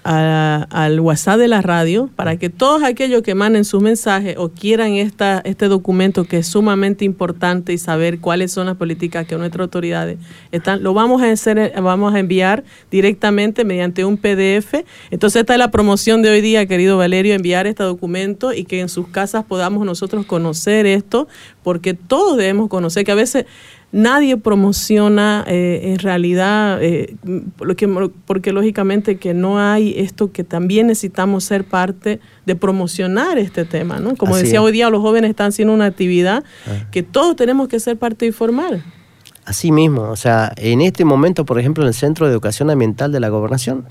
[0.04, 4.50] a- al WhatsApp de la radio para que todos aquellos que manden su mensaje o
[4.50, 9.36] quieran esta, este documento que es sumamente importante y saber cuáles son las políticas que
[9.36, 10.18] nuestras autoridades
[10.52, 14.84] están, lo vamos a hacer, vamos a enviar directamente mediante un PDF.
[15.10, 18.80] Entonces esta es la promoción de hoy día, querido Valerio, enviar este documento y que
[18.80, 21.28] en sus casas podamos nosotros conocer esto,
[21.62, 23.46] porque todos debemos conocer que a veces
[23.94, 27.14] nadie promociona eh, en realidad, eh,
[28.26, 34.00] porque lógicamente que no hay esto que también necesitamos ser parte de promocionar este tema,
[34.00, 34.16] ¿no?
[34.16, 34.64] Como Así decía es.
[34.64, 36.86] hoy día, los jóvenes están haciendo una actividad Ah.
[36.90, 38.82] que todos tenemos que ser parte y formar.
[39.44, 43.12] Así mismo, o sea, en este momento, por ejemplo, en el Centro de Educación Ambiental
[43.12, 43.84] de la Gobernación,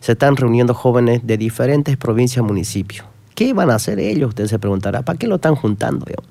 [0.00, 3.04] se están reuniendo jóvenes de diferentes provincias, municipios.
[3.34, 4.30] ¿Qué van a hacer ellos?
[4.30, 6.06] Usted se preguntará, ¿para qué lo están juntando?
[6.06, 6.30] digamos?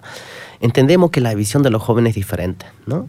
[0.61, 3.07] Entendemos que la visión de los jóvenes es diferente, ¿no?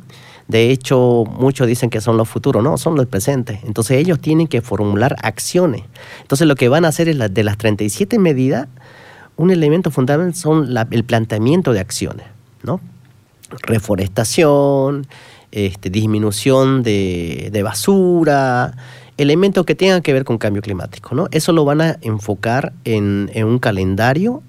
[0.49, 3.61] De hecho, muchos dicen que son los futuros, no, son los presentes.
[3.65, 5.85] Entonces ellos tienen que formular acciones.
[6.23, 8.67] Entonces lo que van a hacer es, de las 37 medidas,
[9.37, 12.27] un elemento fundamental son el planteamiento de acciones,
[12.65, 12.81] ¿no?
[13.63, 15.07] reforestación,
[15.53, 18.75] este, disminución de, basura,
[19.17, 21.15] elementos que tengan que ver con cambio climático.
[21.15, 21.29] ¿no?
[21.31, 24.43] Eso lo van a enfocar en, en un calendario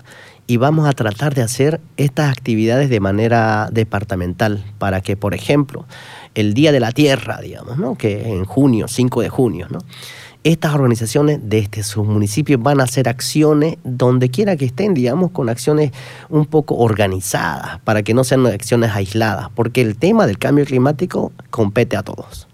[0.51, 5.85] y vamos a tratar de hacer estas actividades de manera departamental para que, por ejemplo,
[6.35, 7.97] el Día de la Tierra, digamos, ¿no?
[7.97, 9.79] que en junio, 5 de junio, ¿no?
[10.43, 15.47] estas organizaciones desde sus municipios van a hacer acciones donde quiera que estén, digamos, con
[15.47, 15.93] acciones
[16.27, 21.31] un poco organizadas, para que no sean acciones aisladas, porque el tema del cambio climático
[21.49, 22.49] compete a todos.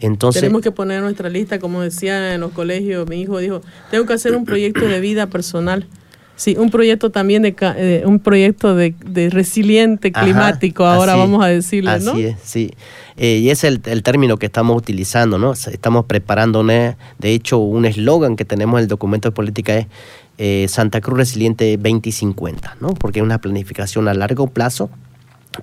[0.00, 4.06] Entonces, Tenemos que poner nuestra lista, como decía en los colegios, mi hijo dijo, tengo
[4.06, 5.86] que hacer un proyecto de vida personal.
[6.40, 11.20] Sí, un proyecto también de, eh, un proyecto de, de resiliente Ajá, climático, ahora así-
[11.20, 12.12] vamos a decirle, ¿no?
[12.12, 12.70] Así es, sí.
[13.18, 15.52] Eh, y es el, el término que estamos utilizando, ¿no?
[15.52, 19.86] Estamos preparando, una- de hecho, un eslogan que tenemos en el documento de política es
[20.38, 22.94] eh, Santa Cruz Resiliente 2050, ¿no?
[22.94, 24.88] Porque es una planificación a largo plazo,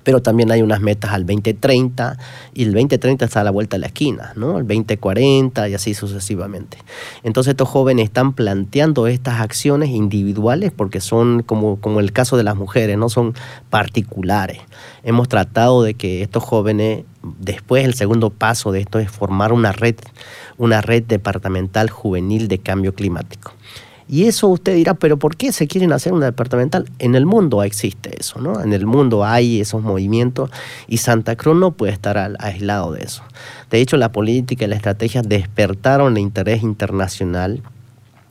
[0.02, 2.18] pero también hay unas metas al 2030
[2.52, 4.58] y el 2030 está a la vuelta de la esquina, ¿no?
[4.58, 6.78] El 2040 y así sucesivamente.
[7.22, 12.42] Entonces estos jóvenes están planteando estas acciones individuales porque son como, como el caso de
[12.42, 13.34] las mujeres, no son
[13.70, 14.60] particulares.
[15.04, 19.72] Hemos tratado de que estos jóvenes, después el segundo paso de esto es formar una
[19.72, 19.96] red,
[20.58, 23.52] una red departamental juvenil de cambio climático.
[24.08, 26.86] Y eso usted dirá, pero ¿por qué se quieren hacer una departamental?
[26.98, 28.62] En el mundo existe eso, ¿no?
[28.62, 30.50] En el mundo hay esos movimientos
[30.86, 33.22] y Santa Cruz no puede estar al- aislado de eso.
[33.70, 37.62] De hecho, la política y la estrategia despertaron el interés internacional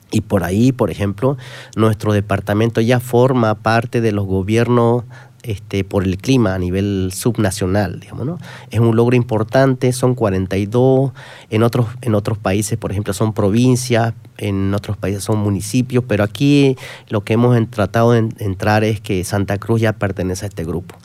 [0.10, 1.38] y por ahí, por ejemplo,
[1.76, 5.04] nuestro departamento ya forma parte de los gobiernos
[5.44, 8.38] este, por el clima a nivel subnacional, digamos, ¿no?
[8.70, 11.12] Es un logro importante, son 42,
[11.50, 16.24] en otros, en otros países, por ejemplo, son provincias, en otros países son municipios, pero
[16.24, 16.76] aquí
[17.10, 20.64] lo que hemos tratado de en- entrar es que Santa Cruz ya pertenece a este
[20.64, 20.96] grupo.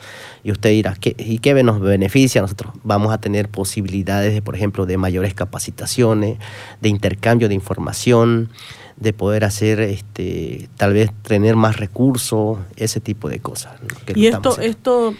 [0.43, 2.73] Y usted dirá, ¿qué, ¿y qué nos beneficia nosotros?
[2.83, 6.37] Vamos a tener posibilidades, de, por ejemplo, de mayores capacitaciones,
[6.81, 8.49] de intercambio de información,
[8.97, 13.81] de poder hacer, este, tal vez tener más recursos, ese tipo de cosas.
[13.81, 13.87] ¿no?
[14.05, 15.13] que Y esto, esto,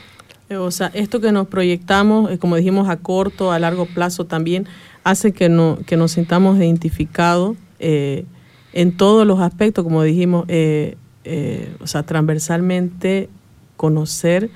[0.50, 4.26] eh, o sea, esto que nos proyectamos, eh, como dijimos, a corto, a largo plazo
[4.26, 4.68] también,
[5.04, 8.26] hace que, no, que nos sintamos identificados eh,
[8.74, 13.30] en todos los aspectos, como dijimos, eh, eh, o sea, transversalmente
[13.78, 14.50] conocer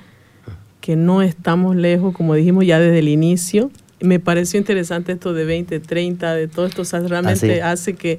[0.80, 3.70] que no estamos lejos, como dijimos ya desde el inicio.
[4.00, 7.60] Me pareció interesante esto de 20, 30, de todo esto, o sea, realmente Así.
[7.60, 8.18] hace que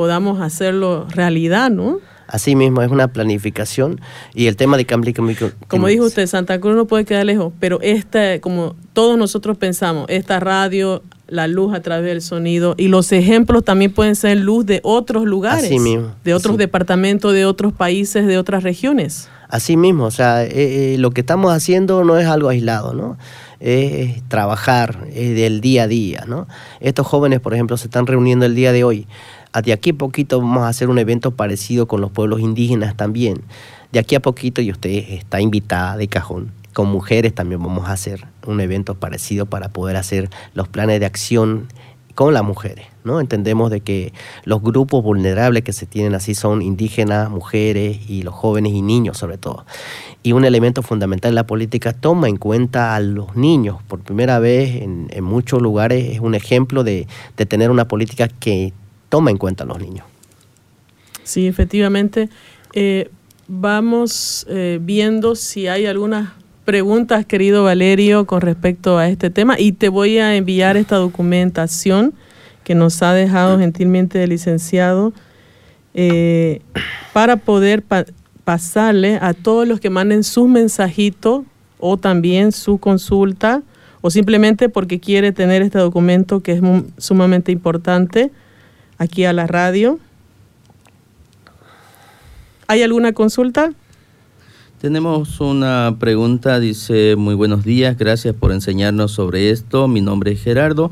[0.00, 1.98] podamos hacerlo realidad, ¿no?
[2.26, 4.00] Así mismo, es una planificación
[4.34, 5.50] y el tema de cambio climático.
[5.68, 10.06] Como dijo usted, Santa Cruz no puede quedar lejos, pero esta, como todos nosotros pensamos,
[10.08, 14.64] esta radio, la luz a través del sonido y los ejemplos también pueden ser luz
[14.64, 19.28] de otros lugares, Así mismo, de otros departamentos, de otros países, de otras regiones.
[19.50, 23.18] Así mismo, o sea, eh, eh, lo que estamos haciendo no es algo aislado, ¿no?
[23.58, 26.46] Es trabajar es del día a día, ¿no?
[26.80, 29.06] Estos jóvenes, por ejemplo, se están reuniendo el día de hoy.
[29.52, 33.42] De aquí a poquito vamos a hacer un evento parecido con los pueblos indígenas también.
[33.90, 37.92] De aquí a poquito, y usted está invitada de cajón, con mujeres también vamos a
[37.92, 41.66] hacer un evento parecido para poder hacer los planes de acción
[42.14, 42.86] con las mujeres.
[43.02, 43.18] ¿no?
[43.18, 44.12] Entendemos de que
[44.44, 49.18] los grupos vulnerables que se tienen así son indígenas, mujeres y los jóvenes y niños
[49.18, 49.66] sobre todo.
[50.22, 53.82] Y un elemento fundamental de la política toma en cuenta a los niños.
[53.88, 57.08] Por primera vez en, muchos lugares es un ejemplo de
[57.48, 58.72] tener una política que
[59.10, 60.06] toma en cuenta a los niños.
[61.22, 62.30] Sí, efectivamente.
[62.72, 63.10] Eh,
[63.46, 66.30] vamos eh, viendo si hay algunas
[66.64, 72.14] preguntas, querido Valerio, con respecto a este tema y te voy a enviar esta documentación
[72.64, 75.12] que nos ha dejado gentilmente el licenciado
[75.94, 76.60] eh,
[77.12, 78.04] para poder pa-
[78.44, 81.42] pasarle a todos los que manden sus mensajitos
[81.80, 83.62] o también su consulta
[84.00, 86.60] o simplemente porque quiere tener este documento que es
[86.98, 88.30] sumamente importante
[89.00, 89.98] aquí a la radio.
[92.68, 93.72] ¿Hay alguna consulta?
[94.80, 99.88] Tenemos una pregunta, dice, muy buenos días, gracias por enseñarnos sobre esto.
[99.88, 100.90] Mi nombre es Gerardo.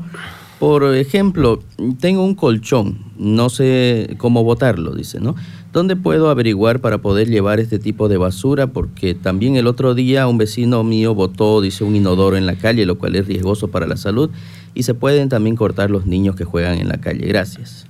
[0.59, 1.61] Por ejemplo,
[2.01, 5.35] tengo un colchón, no sé cómo botarlo, dice, ¿no?
[5.71, 8.67] ¿Dónde puedo averiguar para poder llevar este tipo de basura?
[8.67, 12.87] Porque también el otro día un vecino mío botó, dice, un inodoro en la calle,
[12.87, 14.31] lo cual es riesgoso para la salud.
[14.73, 17.27] Y se pueden también cortar los niños que juegan en la calle.
[17.27, 17.85] Gracias.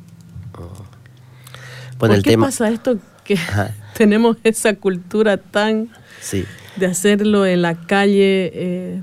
[1.99, 3.75] Bueno, ¿Por el qué tema, pasa esto que Ajá.
[3.93, 5.89] tenemos esa cultura tan
[6.21, 6.45] sí.
[6.77, 8.51] de hacerlo en la calle?
[8.53, 9.01] eh,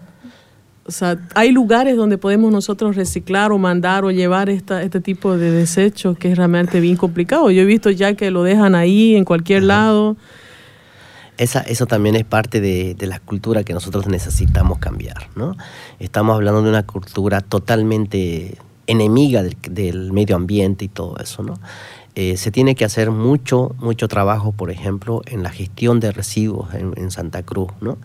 [0.88, 5.36] o sea, hay lugares donde podemos nosotros reciclar o mandar o llevar esta, este tipo
[5.36, 7.51] de desechos que es realmente bien complicado.
[7.51, 10.16] Yo he visto ya que lo dejan ahí en cualquier lado.
[11.38, 15.57] Esa, eso también es parte de, de la cultura que nosotros necesitamos cambiar, ¿no?
[15.99, 21.55] Estamos hablando de una cultura totalmente enemiga del, del medio ambiente y todo eso, ¿no?
[22.19, 26.73] Eh, se tiene que hacer mucho, mucho trabajo, por ejemplo, en la gestión de residuos
[26.75, 27.99] en, Santa Cruz, ¿no?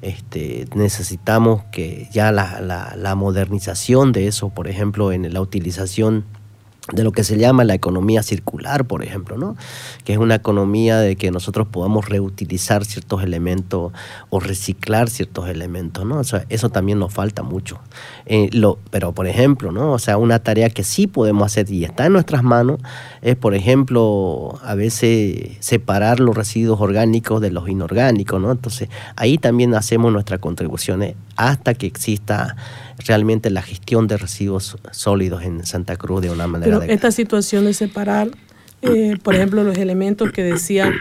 [0.00, 2.62] Este, necesitamos que ya la-
[2.96, 6.24] la modernización de eso, por ejemplo, en la utilización
[6.92, 9.56] de lo que se llama la economía circular, por ejemplo, ¿no?
[10.04, 13.92] Que es una economía de que nosotros podamos reutilizar ciertos elementos
[14.28, 16.18] o reciclar ciertos elementos, ¿no?
[16.18, 17.78] O sea, eso también nos falta mucho.
[18.26, 18.50] Eh,
[18.90, 19.92] pero, por ejemplo, ¿no?
[19.92, 22.80] O sea, una tarea que sí podemos hacer y está en nuestras manos
[23.22, 28.50] es, por ejemplo, a veces separar los residuos orgánicos de los inorgánicos, ¿no?
[28.50, 32.56] Entonces, ahí también hacemos nuestras contribuciones hasta que exista
[33.06, 37.64] realmente la gestión de residuos sólidos en Santa Cruz de una manera Pero esta situación
[37.64, 38.28] de separar,
[38.82, 40.92] eh, por ejemplo, los elementos que decía,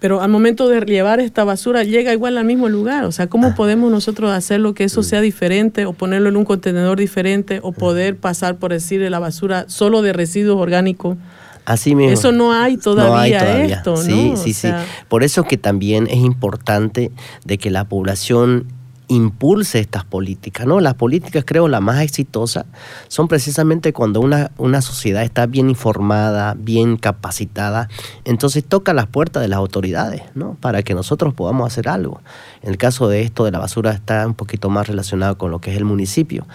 [0.00, 3.04] pero al momento de llevar esta basura llega igual al mismo lugar.
[3.04, 6.98] O sea, ¿cómo podemos nosotros hacerlo que eso sea diferente o ponerlo en un contenedor
[6.98, 11.16] diferente o poder pasar, por decir, de la basura solo de residuos orgánicos?
[11.64, 12.12] Así mismo.
[12.14, 14.02] Eso no hay todavía esto, ¿no?
[14.02, 14.90] Sí, O sí, sea- sí.
[15.08, 17.10] Por eso que también es importante
[17.44, 18.64] de que la población
[19.08, 20.80] impulse estas políticas, ¿no?
[20.80, 22.66] Las políticas, creo, las más exitosas
[23.08, 27.88] son precisamente cuando una, una sociedad está bien informada, bien capacitada,
[28.24, 30.56] entonces toca las puertas de las autoridades, ¿no?
[30.60, 32.20] Para que nosotros podamos hacer algo.
[32.62, 35.60] En el caso de esto de la basura está un poquito más relacionado con lo
[35.60, 36.46] que es el municipio,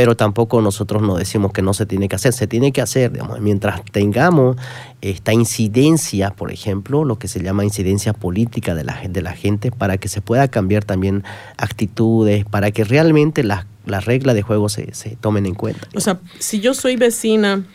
[0.00, 3.12] pero tampoco nosotros no decimos que no se tiene que hacer, se tiene que hacer,
[3.12, 4.56] digamos, mientras tengamos
[5.02, 9.70] esta incidencia, por ejemplo, lo que se llama incidencia política de la, de la gente,
[9.70, 11.22] para que se pueda cambiar también
[11.58, 15.86] actitudes, para que realmente las, las reglas de juego se, se tomen en cuenta.
[15.94, 17.66] O sea, si yo soy vecina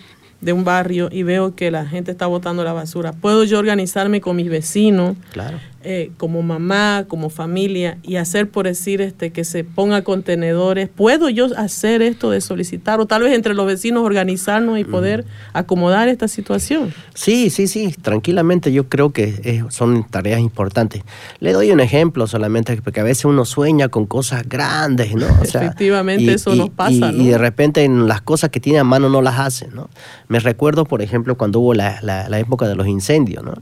[0.42, 4.20] de un barrio y veo que la gente está botando la basura, ¿puedo yo organizarme
[4.20, 5.16] con mis vecinos?
[5.32, 5.60] Claro.
[5.88, 10.90] Eh, como mamá, como familia, y hacer por decir este que se ponga contenedores.
[10.90, 13.00] ¿Puedo yo hacer esto de solicitar?
[13.00, 16.94] O tal vez entre los vecinos organizarnos y poder acomodar esta situación.
[17.14, 21.04] Sí, sí, sí, tranquilamente yo creo que es- son tareas importantes.
[21.40, 25.28] Le doy un ejemplo solamente, porque a veces uno sueña con cosas grandes, ¿no?
[25.44, 27.24] Efectivamente, eso nos pasa, y- ¿no?
[27.24, 29.90] Y de repente en las cosas que tiene a mano no las hace, ¿no?
[30.28, 33.54] Me recuerdo, por ejemplo, cuando hubo la, la- la época de los incendios, ¿no?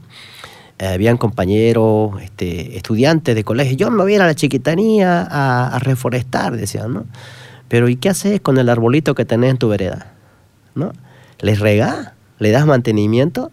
[0.78, 5.78] Eh, habían compañeros, este, estudiantes de colegio, yo me voy a la chiquitanía a, a
[5.78, 7.04] reforestar, decían, ¿no?
[7.68, 10.12] Pero ¿y qué haces con el arbolito que tenés en tu vereda?
[10.74, 10.92] ¿No?
[11.40, 12.12] ¿Les regás?
[12.38, 13.50] ¿Le das mantenimiento?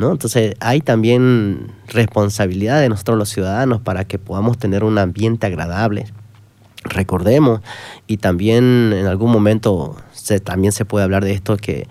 [0.00, 0.12] ¿no?
[0.12, 6.06] Entonces hay también responsabilidad de nosotros los ciudadanos para que podamos tener un ambiente agradable.
[6.84, 7.60] Recordemos,
[8.06, 11.86] y también en algún momento se, también se puede hablar de esto, que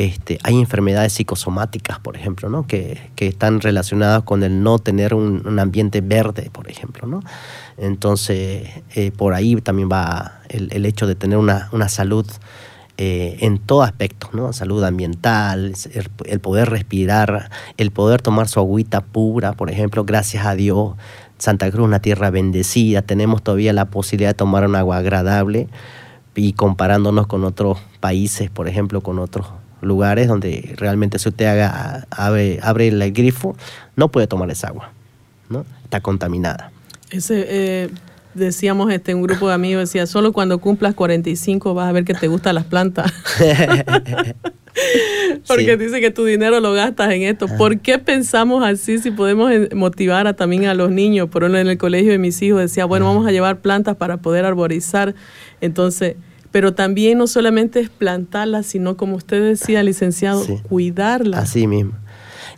[0.00, 2.66] este, hay enfermedades psicosomáticas, por ejemplo, ¿no?
[2.66, 7.06] que, están relacionadas con el no tener un, ambiente verde, por ejemplo.
[7.06, 7.22] ¿no?
[7.76, 12.26] Entonces, eh, por ahí también va el, hecho de tener una, salud
[12.96, 14.54] eh, en todo aspecto, ¿no?
[14.54, 20.46] Salud ambiental, el, el poder respirar, el poder tomar su agüita pura, por ejemplo, gracias
[20.46, 20.94] a Dios.
[21.36, 25.68] Santa Cruz, una tierra bendecida, tenemos todavía la posibilidad de tomar un agua agradable,
[26.34, 29.46] y comparándonos con otros países, por ejemplo, con otros
[29.82, 33.56] lugares donde realmente si usted haga, abre, abre el grifo,
[33.96, 34.92] no puede tomar esa agua,
[35.48, 35.64] ¿no?
[35.84, 36.70] Está contaminada.
[37.10, 37.88] Ese, eh,
[38.34, 42.14] decíamos, este, un grupo de amigos decía, solo cuando cumplas 45 vas a ver que
[42.14, 43.12] te gustan las plantas.
[45.46, 45.76] Porque Sí.
[45.76, 47.46] dice que tu dinero lo gastas en esto.
[47.58, 51.28] ¿Por qué pensamos así si podemos eh, motivar a, también a los niños?
[51.28, 54.18] Por ejemplo, en el colegio de mis hijos decía, bueno, vamos a llevar plantas para
[54.18, 55.14] poder arborizar.
[55.60, 56.14] Entonces,
[56.50, 60.58] pero también no solamente es plantarlas, sino como usted decía, licenciado, Sí.
[60.68, 61.40] cuidarlas.
[61.44, 61.92] Así mismo.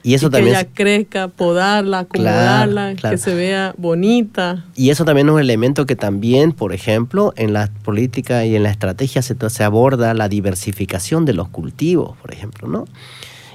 [0.05, 3.15] Y eso y que también ella crezca, podarla, acomodarla, claro.
[3.15, 4.65] que se vea bonita.
[4.75, 8.65] Y eso también es un elemento que también, por ejemplo, en la política y en
[8.65, 12.87] la estrategia se, se aborda la diversificación de los cultivos, por ejemplo, ¿no?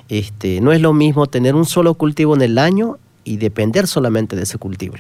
[0.08, 4.38] Este, no es lo mismo tener un solo cultivo en el año y depender solamente
[4.38, 4.96] de ese cultivo.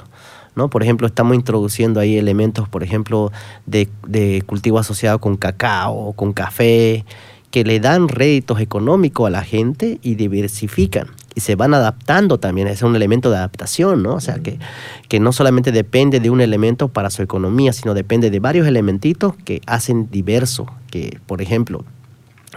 [0.57, 0.69] ¿No?
[0.69, 3.31] Por ejemplo, estamos introduciendo ahí elementos, por ejemplo,
[3.65, 7.05] de, de cultivo asociado con cacao, con café,
[7.51, 11.07] que le dan réditos económicos a la gente y diversifican.
[11.35, 14.15] Y se van adaptando también, es un elemento de adaptación, ¿no?
[14.15, 14.59] O sea, que,
[15.07, 19.35] que no solamente depende de un elemento para su economía, sino depende de varios elementitos
[19.45, 20.65] que hacen diverso.
[20.89, 21.85] Que, por ejemplo,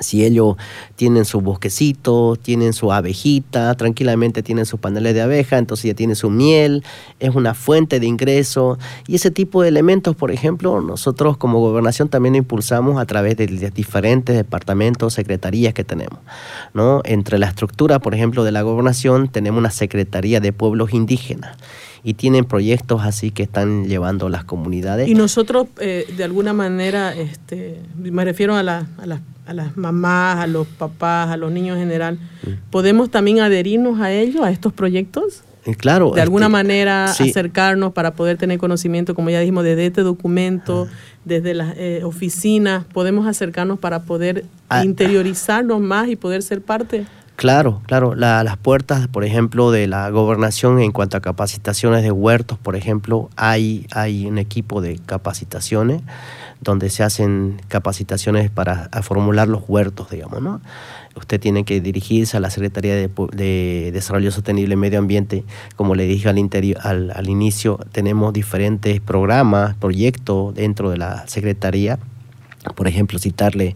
[0.01, 0.57] si ellos
[0.97, 6.17] tienen su bosquecito, tienen su abejita, tranquilamente tienen sus paneles de abeja, entonces ya tienen
[6.17, 6.83] su miel,
[7.19, 8.79] es una fuente de ingreso.
[9.07, 13.47] Y ese tipo de elementos, por ejemplo, nosotros como gobernación también impulsamos a través de
[13.47, 16.19] diferentes departamentos, secretarías que tenemos.
[16.75, 17.03] ¿no?
[17.05, 21.57] Entre la estructura, por ejemplo, de la gobernación, tenemos una secretaría de pueblos indígenas
[22.03, 25.09] y tienen proyectos así que están llevando las comunidades.
[25.09, 29.77] Y nosotros, eh, de alguna manera, este, me refiero a, la- a las, a las
[29.77, 32.71] mamás, a los papás, a los niños en general, Mm.
[32.71, 35.43] ¿podemos también adherirnos a ellos, a estos proyectos?
[35.67, 37.29] Y claro, De alguna este, manera sí.
[37.29, 40.89] acercarnos para poder tener conocimiento, como ya dijimos, desde este documento,
[41.27, 44.85] desde las eh, oficinas, podemos acercarnos para poder Ah.
[44.87, 47.05] interiorizarnos más y poder ser parte.
[47.41, 48.15] Claro, claro.
[48.15, 52.77] La- las puertas, por ejemplo, de la gobernación en cuanto a capacitaciones de huertos, por
[52.77, 56.03] ejemplo, hay, hay un equipo de capacitaciones
[56.61, 60.61] donde se hacen capacitaciones para formular los huertos, digamos, ¿no?
[61.17, 65.43] Usted tiene que dirigirse a la Secretaría de, Desarrollo Sostenible y Medio Ambiente.
[65.77, 71.99] Como le dije al inicio, tenemos diferentes programas, proyectos dentro de la Secretaría
[72.77, 73.75] por ejemplo, citarle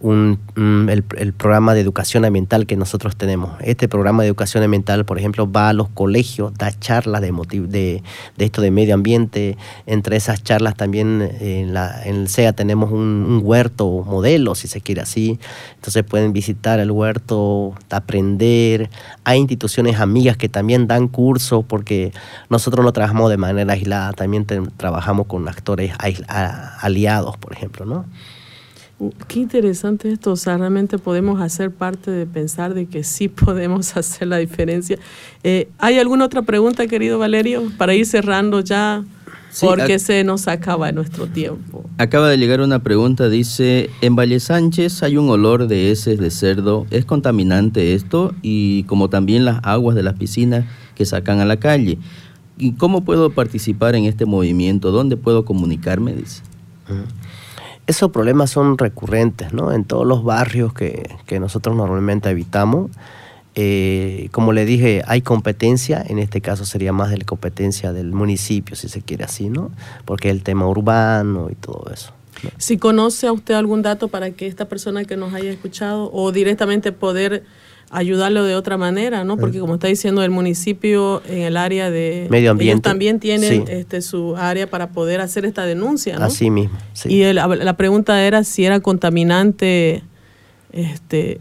[0.00, 3.52] un, un- el, el programa de educación ambiental que nosotros tenemos.
[3.60, 7.30] Este programa de educación ambiental, por ejemplo, va a los colegios, da charlas de,
[7.68, 8.02] de,
[8.36, 9.56] de esto de medio ambiente.
[9.86, 14.80] Entre esas charlas también en, la, en el CEA tenemos un, huerto modelo, si se
[14.80, 15.38] quiere así.
[15.76, 18.90] Entonces pueden visitar el huerto, aprender.
[19.22, 22.12] Hay instituciones amigas que también dan cursos porque
[22.50, 24.44] nosotros no trabajamos de manera aislada, también
[24.76, 25.92] trabajamos con actores
[26.80, 28.04] aliados, por ejemplo, ¿no?
[28.98, 33.28] Uh, Qué interesante esto, o sea, realmente podemos hacer parte de pensar de que sí
[33.28, 34.98] podemos hacer la diferencia.
[35.42, 39.04] Eh, ¿Hay alguna otra pregunta, querido Valerio, para ir cerrando ya?
[39.50, 41.88] Sí, Porque se nos acaba nuestro tiempo.
[41.98, 46.32] Acaba de llegar una pregunta, dice, en Valle Sánchez hay un olor de heces de
[46.32, 48.34] cerdo, ¿es contaminante esto?
[48.42, 50.64] Y como también las aguas de las piscinas
[50.96, 51.98] que sacan a la calle.
[52.58, 54.90] ¿Y cómo puedo participar en este movimiento?
[54.90, 56.14] ¿Dónde puedo comunicarme?
[56.14, 56.42] Dice.
[57.86, 59.72] Esos problemas son recurrentes, ¿no?
[59.72, 62.90] En todos los barrios que, que nosotros normalmente habitamos.
[63.56, 68.12] Eh, como le dije, hay competencia, en este caso sería más de la competencia del
[68.12, 69.70] municipio, si se quiere así, ¿no?
[70.04, 72.12] Porque el tema urbano y todo eso.
[72.58, 76.32] Si conoce a usted algún dato para que esta persona que nos haya escuchado o
[76.32, 77.44] directamente poder
[77.94, 79.36] ayudarlo de otra manera, ¿no?
[79.36, 83.66] Porque como está diciendo el municipio en el área de Medio ambiente, ellos también tienen
[83.66, 83.72] sí.
[83.72, 86.24] este su área para poder hacer esta denuncia, ¿no?
[86.26, 87.08] Así mismo, sí.
[87.12, 90.02] Y el- la pregunta era si era contaminante,
[90.72, 91.40] este,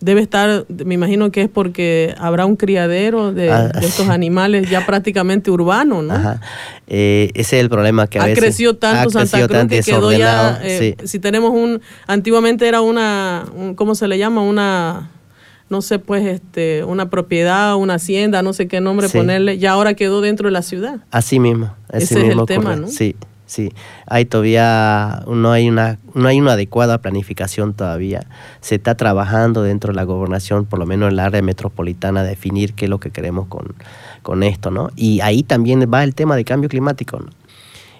[0.00, 4.68] debe estar, me imagino que es porque habrá un criadero de, Ah, de estos animales
[4.70, 6.14] ya prácticamente urbano, ¿no?
[6.14, 6.40] Ajá.
[6.86, 9.58] Eh, ese es el problema que a ha veces crecido tanto ha Santa crecido Cruz
[9.58, 11.06] tan que quedó ya, eh, sí.
[11.06, 14.40] si tenemos un, antiguamente era una, un- ¿cómo se le llama?
[14.42, 15.10] Una,
[15.70, 19.16] no sé, pues, este, una propiedad, una hacienda, no sé qué nombre Sí.
[19.16, 21.00] ponerle, ya ahora quedó dentro de la ciudad.
[21.10, 21.72] Así mismo.
[21.88, 22.76] Así Ese es el tema.
[22.76, 22.88] ¿no?
[22.88, 23.14] Sí,
[23.46, 23.72] sí.
[24.06, 28.26] Hay todavía, no hay, una, no hay una adecuada planificación todavía.
[28.60, 32.74] Se está trabajando dentro de la gobernación, por lo menos en el área metropolitana, definir
[32.74, 33.74] qué es lo que queremos con,
[34.22, 34.90] con esto, ¿no?
[34.96, 37.26] Y ahí también va el tema de cambio climático, ¿no?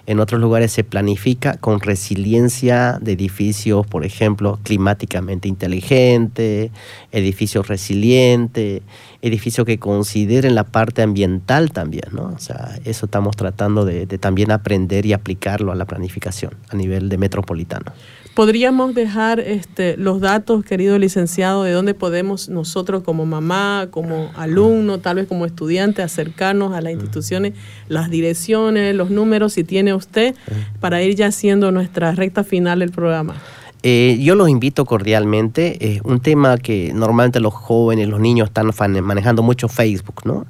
[0.07, 6.71] En otros lugares se planifica con resiliencia de edificios, por ejemplo, climáticamente inteligente,
[7.11, 8.81] edificios resilientes,
[9.21, 12.33] edificios que consideren la parte ambiental también, ¿no?
[12.35, 16.75] O sea, eso estamos tratando de, de también aprender y aplicarlo a la planificación a
[16.75, 17.91] nivel de metropolitano.
[18.33, 24.99] ¿Podríamos dejar este, los datos, querido licenciado, de dónde podemos nosotros como mamá, como alumno,
[24.99, 27.53] tal vez como estudiante, acercarnos a las instituciones,
[27.89, 30.33] las direcciones, los números, si tiene usted,
[30.79, 33.35] para ir ya haciendo nuestra recta final del programa?
[33.83, 35.95] Eh, yo los invito cordialmente.
[35.95, 38.71] Es un tema que normalmente los jóvenes, los niños están
[39.03, 40.45] manejando mucho Facebook, ¿no?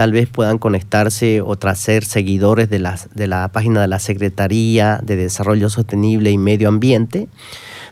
[0.00, 3.98] Tal vez puedan conectarse o tras ser seguidores de, las, de la página de la
[3.98, 7.28] Secretaría de Desarrollo Sostenible y Medio Ambiente,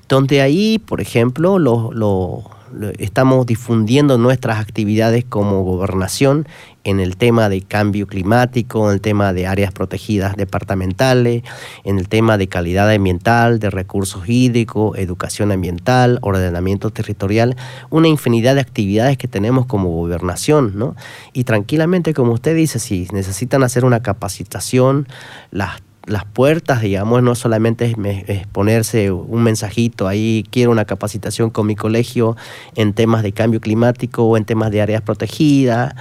[0.09, 2.51] donde ahí, por ejemplo, lo, lo- lo-
[2.99, 6.47] estamos difundiendo nuestras actividades como gobernación
[6.85, 11.43] en el tema de cambio climático, en el tema de áreas protegidas departamentales,
[11.85, 17.57] en el tema de calidad ambiental, de recursos hídricos, educación ambiental, ordenamiento territorial,
[17.91, 20.97] una infinidad de actividades que tenemos como gobernación, ¿no?
[21.33, 25.09] Y tranquilamente, como usted dice, si necesitan hacer una capacitación,
[25.51, 27.95] las las puertas, digamos, no solamente
[28.27, 32.37] es, ponerse un mensajito ahí, quiero una capacitación con mi colegio
[32.75, 35.95] en temas de cambio climático o en temas de áreas protegidas.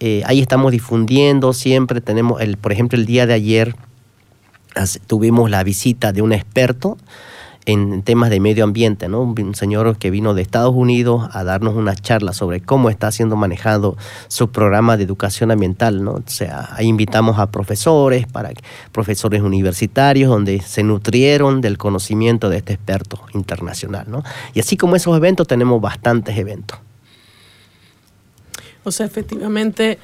[0.00, 3.76] Eh, ahí estamos difundiendo, siempre tenemos, el, por ejemplo, el día de ayer
[5.06, 6.98] tuvimos la visita de un experto
[7.64, 9.22] en temas de medio ambiente, ¿no?
[9.22, 13.36] Un, señor que vino de Estados Unidos a darnos una charla sobre cómo está siendo
[13.36, 13.96] manejado
[14.28, 16.12] su programa de educación ambiental, ¿no?
[16.12, 18.50] O sea, ahí invitamos a profesores, para
[18.90, 24.24] profesores universitarios, donde se nutrieron del conocimiento de este experto internacional, ¿no?
[24.54, 26.78] Y así como esos eventos, tenemos bastantes eventos.
[28.84, 29.98] O sea, efectivamente,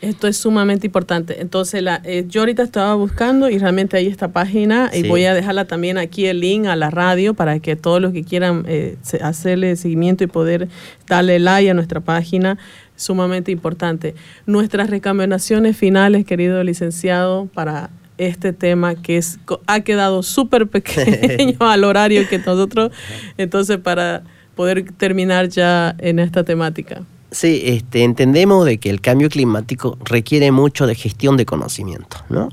[0.00, 1.40] esto es sumamente importante.
[1.40, 5.34] Entonces, la, eh, yo ahorita estaba buscando y realmente hay esta página y voy a
[5.34, 8.96] dejarla también aquí el link a la radio para que todos los que quieran eh,
[9.20, 10.68] hacerle seguimiento y poder
[11.08, 12.58] darle like a nuestra página,
[12.94, 14.14] sumamente importante.
[14.46, 21.84] Nuestras recomendaciones finales, querido licenciado, para este tema que es ha quedado súper pequeño al
[21.84, 22.92] horario que nosotros,
[23.36, 24.22] entonces para
[24.54, 27.02] poder terminar ya en esta temática.
[27.30, 32.48] Sí, este, entendemos de que el cambio climático requiere mucho de gestión de conocimiento, ¿no?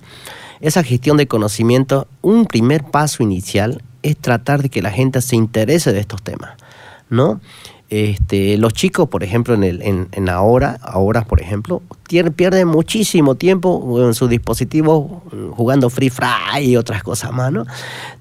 [0.60, 5.36] Esa gestión de conocimiento, un primer paso inicial es tratar de que la gente se
[5.36, 6.58] interese de estos temas,
[7.10, 7.40] ¿no?
[7.90, 11.84] Este, los chicos, por ejemplo, en, ahora, ahora, por ejemplo,
[12.36, 17.66] pierden muchísimo tiempo en sus dispositivos mm, jugando Free Fire y otras cosas más, ¿no?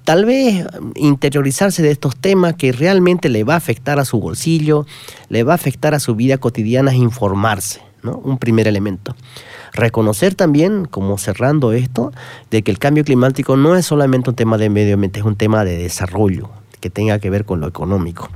[0.03, 4.19] Tal vez mm, interiorizarse de estos temas que realmente le va a afectar a su
[4.19, 4.85] bolsillo,
[5.29, 8.17] le va a afectar a su vida cotidiana es informarse, ¿no?
[8.17, 9.15] Un primer elemento.
[9.73, 12.13] Reconocer también, como cerrando esto,
[12.51, 15.35] de que el cambio climático no es solamente un tema de medio ambiente, es un
[15.35, 18.29] tema de desarrollo que tenga que ver con lo económico.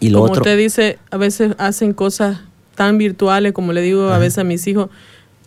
[0.00, 2.40] Y lo como otro, usted dice, a veces hacen cosas
[2.74, 4.90] tan virtuales, como le digo a veces a mis hijos,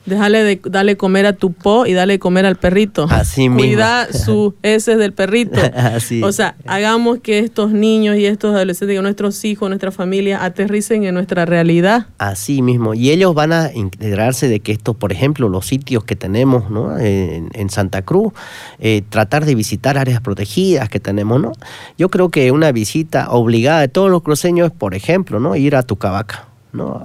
[0.09, 3.07] déjale de darle comer a tu po y darle comer al perrito.
[3.09, 3.59] Así mismo.
[3.59, 5.59] Cuida sus heces del perrito.
[5.75, 6.21] Así.
[6.23, 11.03] O sea, hagamos que estos niños y estos adolescentes, que nuestros hijos, nuestra familia, aterricen
[11.03, 12.07] en nuestra realidad.
[12.17, 12.93] Así mismo.
[12.93, 16.97] Y ellos van a integrarse de que esto, por ejemplo, los sitios que tenemos ¿no?
[16.97, 18.33] en, en Santa Cruz,
[18.79, 21.51] eh, tratar de visitar áreas protegidas que tenemos, ¿no?
[21.97, 25.55] Yo creo que una visita obligada de todos los cruceños es, por ejemplo, ¿no?
[25.55, 27.03] Ir a Tucavaca, ¿no?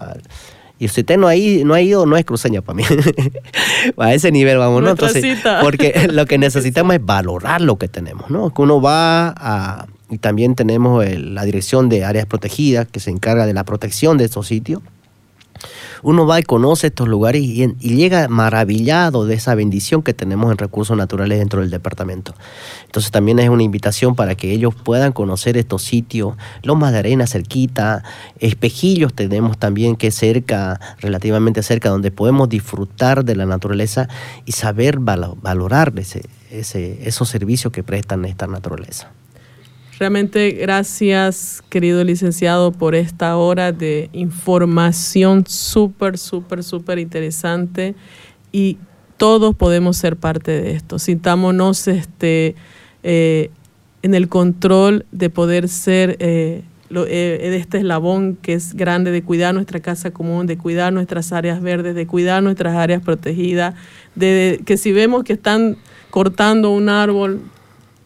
[0.78, 2.82] Y si usted no ha, ido, no ha ido, no es cruceño para mí.
[3.96, 4.90] a ese nivel vamos, ¿no?
[4.90, 5.60] Entonces, cita.
[5.62, 8.52] porque lo que necesitamos es valorar lo que tenemos, ¿no?
[8.52, 9.86] Que uno va a...
[10.10, 14.18] Y también tenemos el- la dirección de áreas protegidas que se encarga de la protección
[14.18, 14.80] de estos sitios
[16.04, 20.58] uno va y conoce estos lugares y, llega maravillado de esa bendición que tenemos en
[20.58, 22.34] recursos naturales dentro del departamento.
[22.84, 27.26] Entonces también es una invitación para que ellos puedan conocer estos sitios, lomas de arena
[27.26, 28.04] cerquita,
[28.38, 34.08] espejillos tenemos también que cerca, relativamente cerca, donde podemos disfrutar de la naturaleza
[34.44, 39.10] y saber valo- valorar ese, ese, esos servicios que prestan esta naturaleza.
[39.98, 47.94] Realmente gracias, querido licenciado, por esta hora de información súper, súper, súper interesante
[48.50, 48.78] y
[49.16, 50.98] todos podemos ser parte de esto.
[50.98, 52.56] Sintámonos este,
[53.04, 53.50] eh,
[54.02, 59.12] en el control de poder ser eh, lo- eh, de este eslabón que es grande,
[59.12, 63.76] de cuidar nuestra casa común, de cuidar nuestras áreas verdes, de cuidar nuestras áreas protegidas,
[64.16, 65.76] de, de que si vemos que están
[66.10, 67.42] cortando un árbol,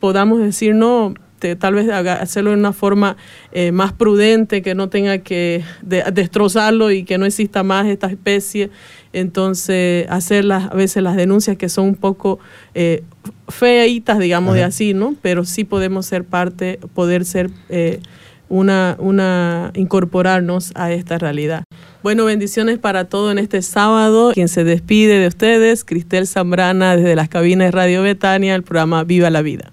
[0.00, 3.16] podamos decir, no, este, tal vez haga- hacerlo de una forma
[3.52, 8.08] eh, más prudente, que no tenga que de- destrozarlo y que no exista más esta
[8.08, 8.70] especie.
[9.12, 12.40] Entonces, hacer las, a veces las denuncias que son un poco
[12.74, 13.04] eh,
[13.48, 15.14] feitas, digamos de así, ¿no?
[15.22, 18.00] Pero sí podemos ser parte, poder ser eh,
[18.48, 21.62] una, una, incorporarnos a esta realidad.
[22.02, 24.32] Bueno, bendiciones para todo en este sábado.
[24.34, 29.04] Quien se despide de ustedes, Cristel Zambrana, desde las cabinas de Radio Betania, el programa
[29.04, 29.72] Viva la Vida.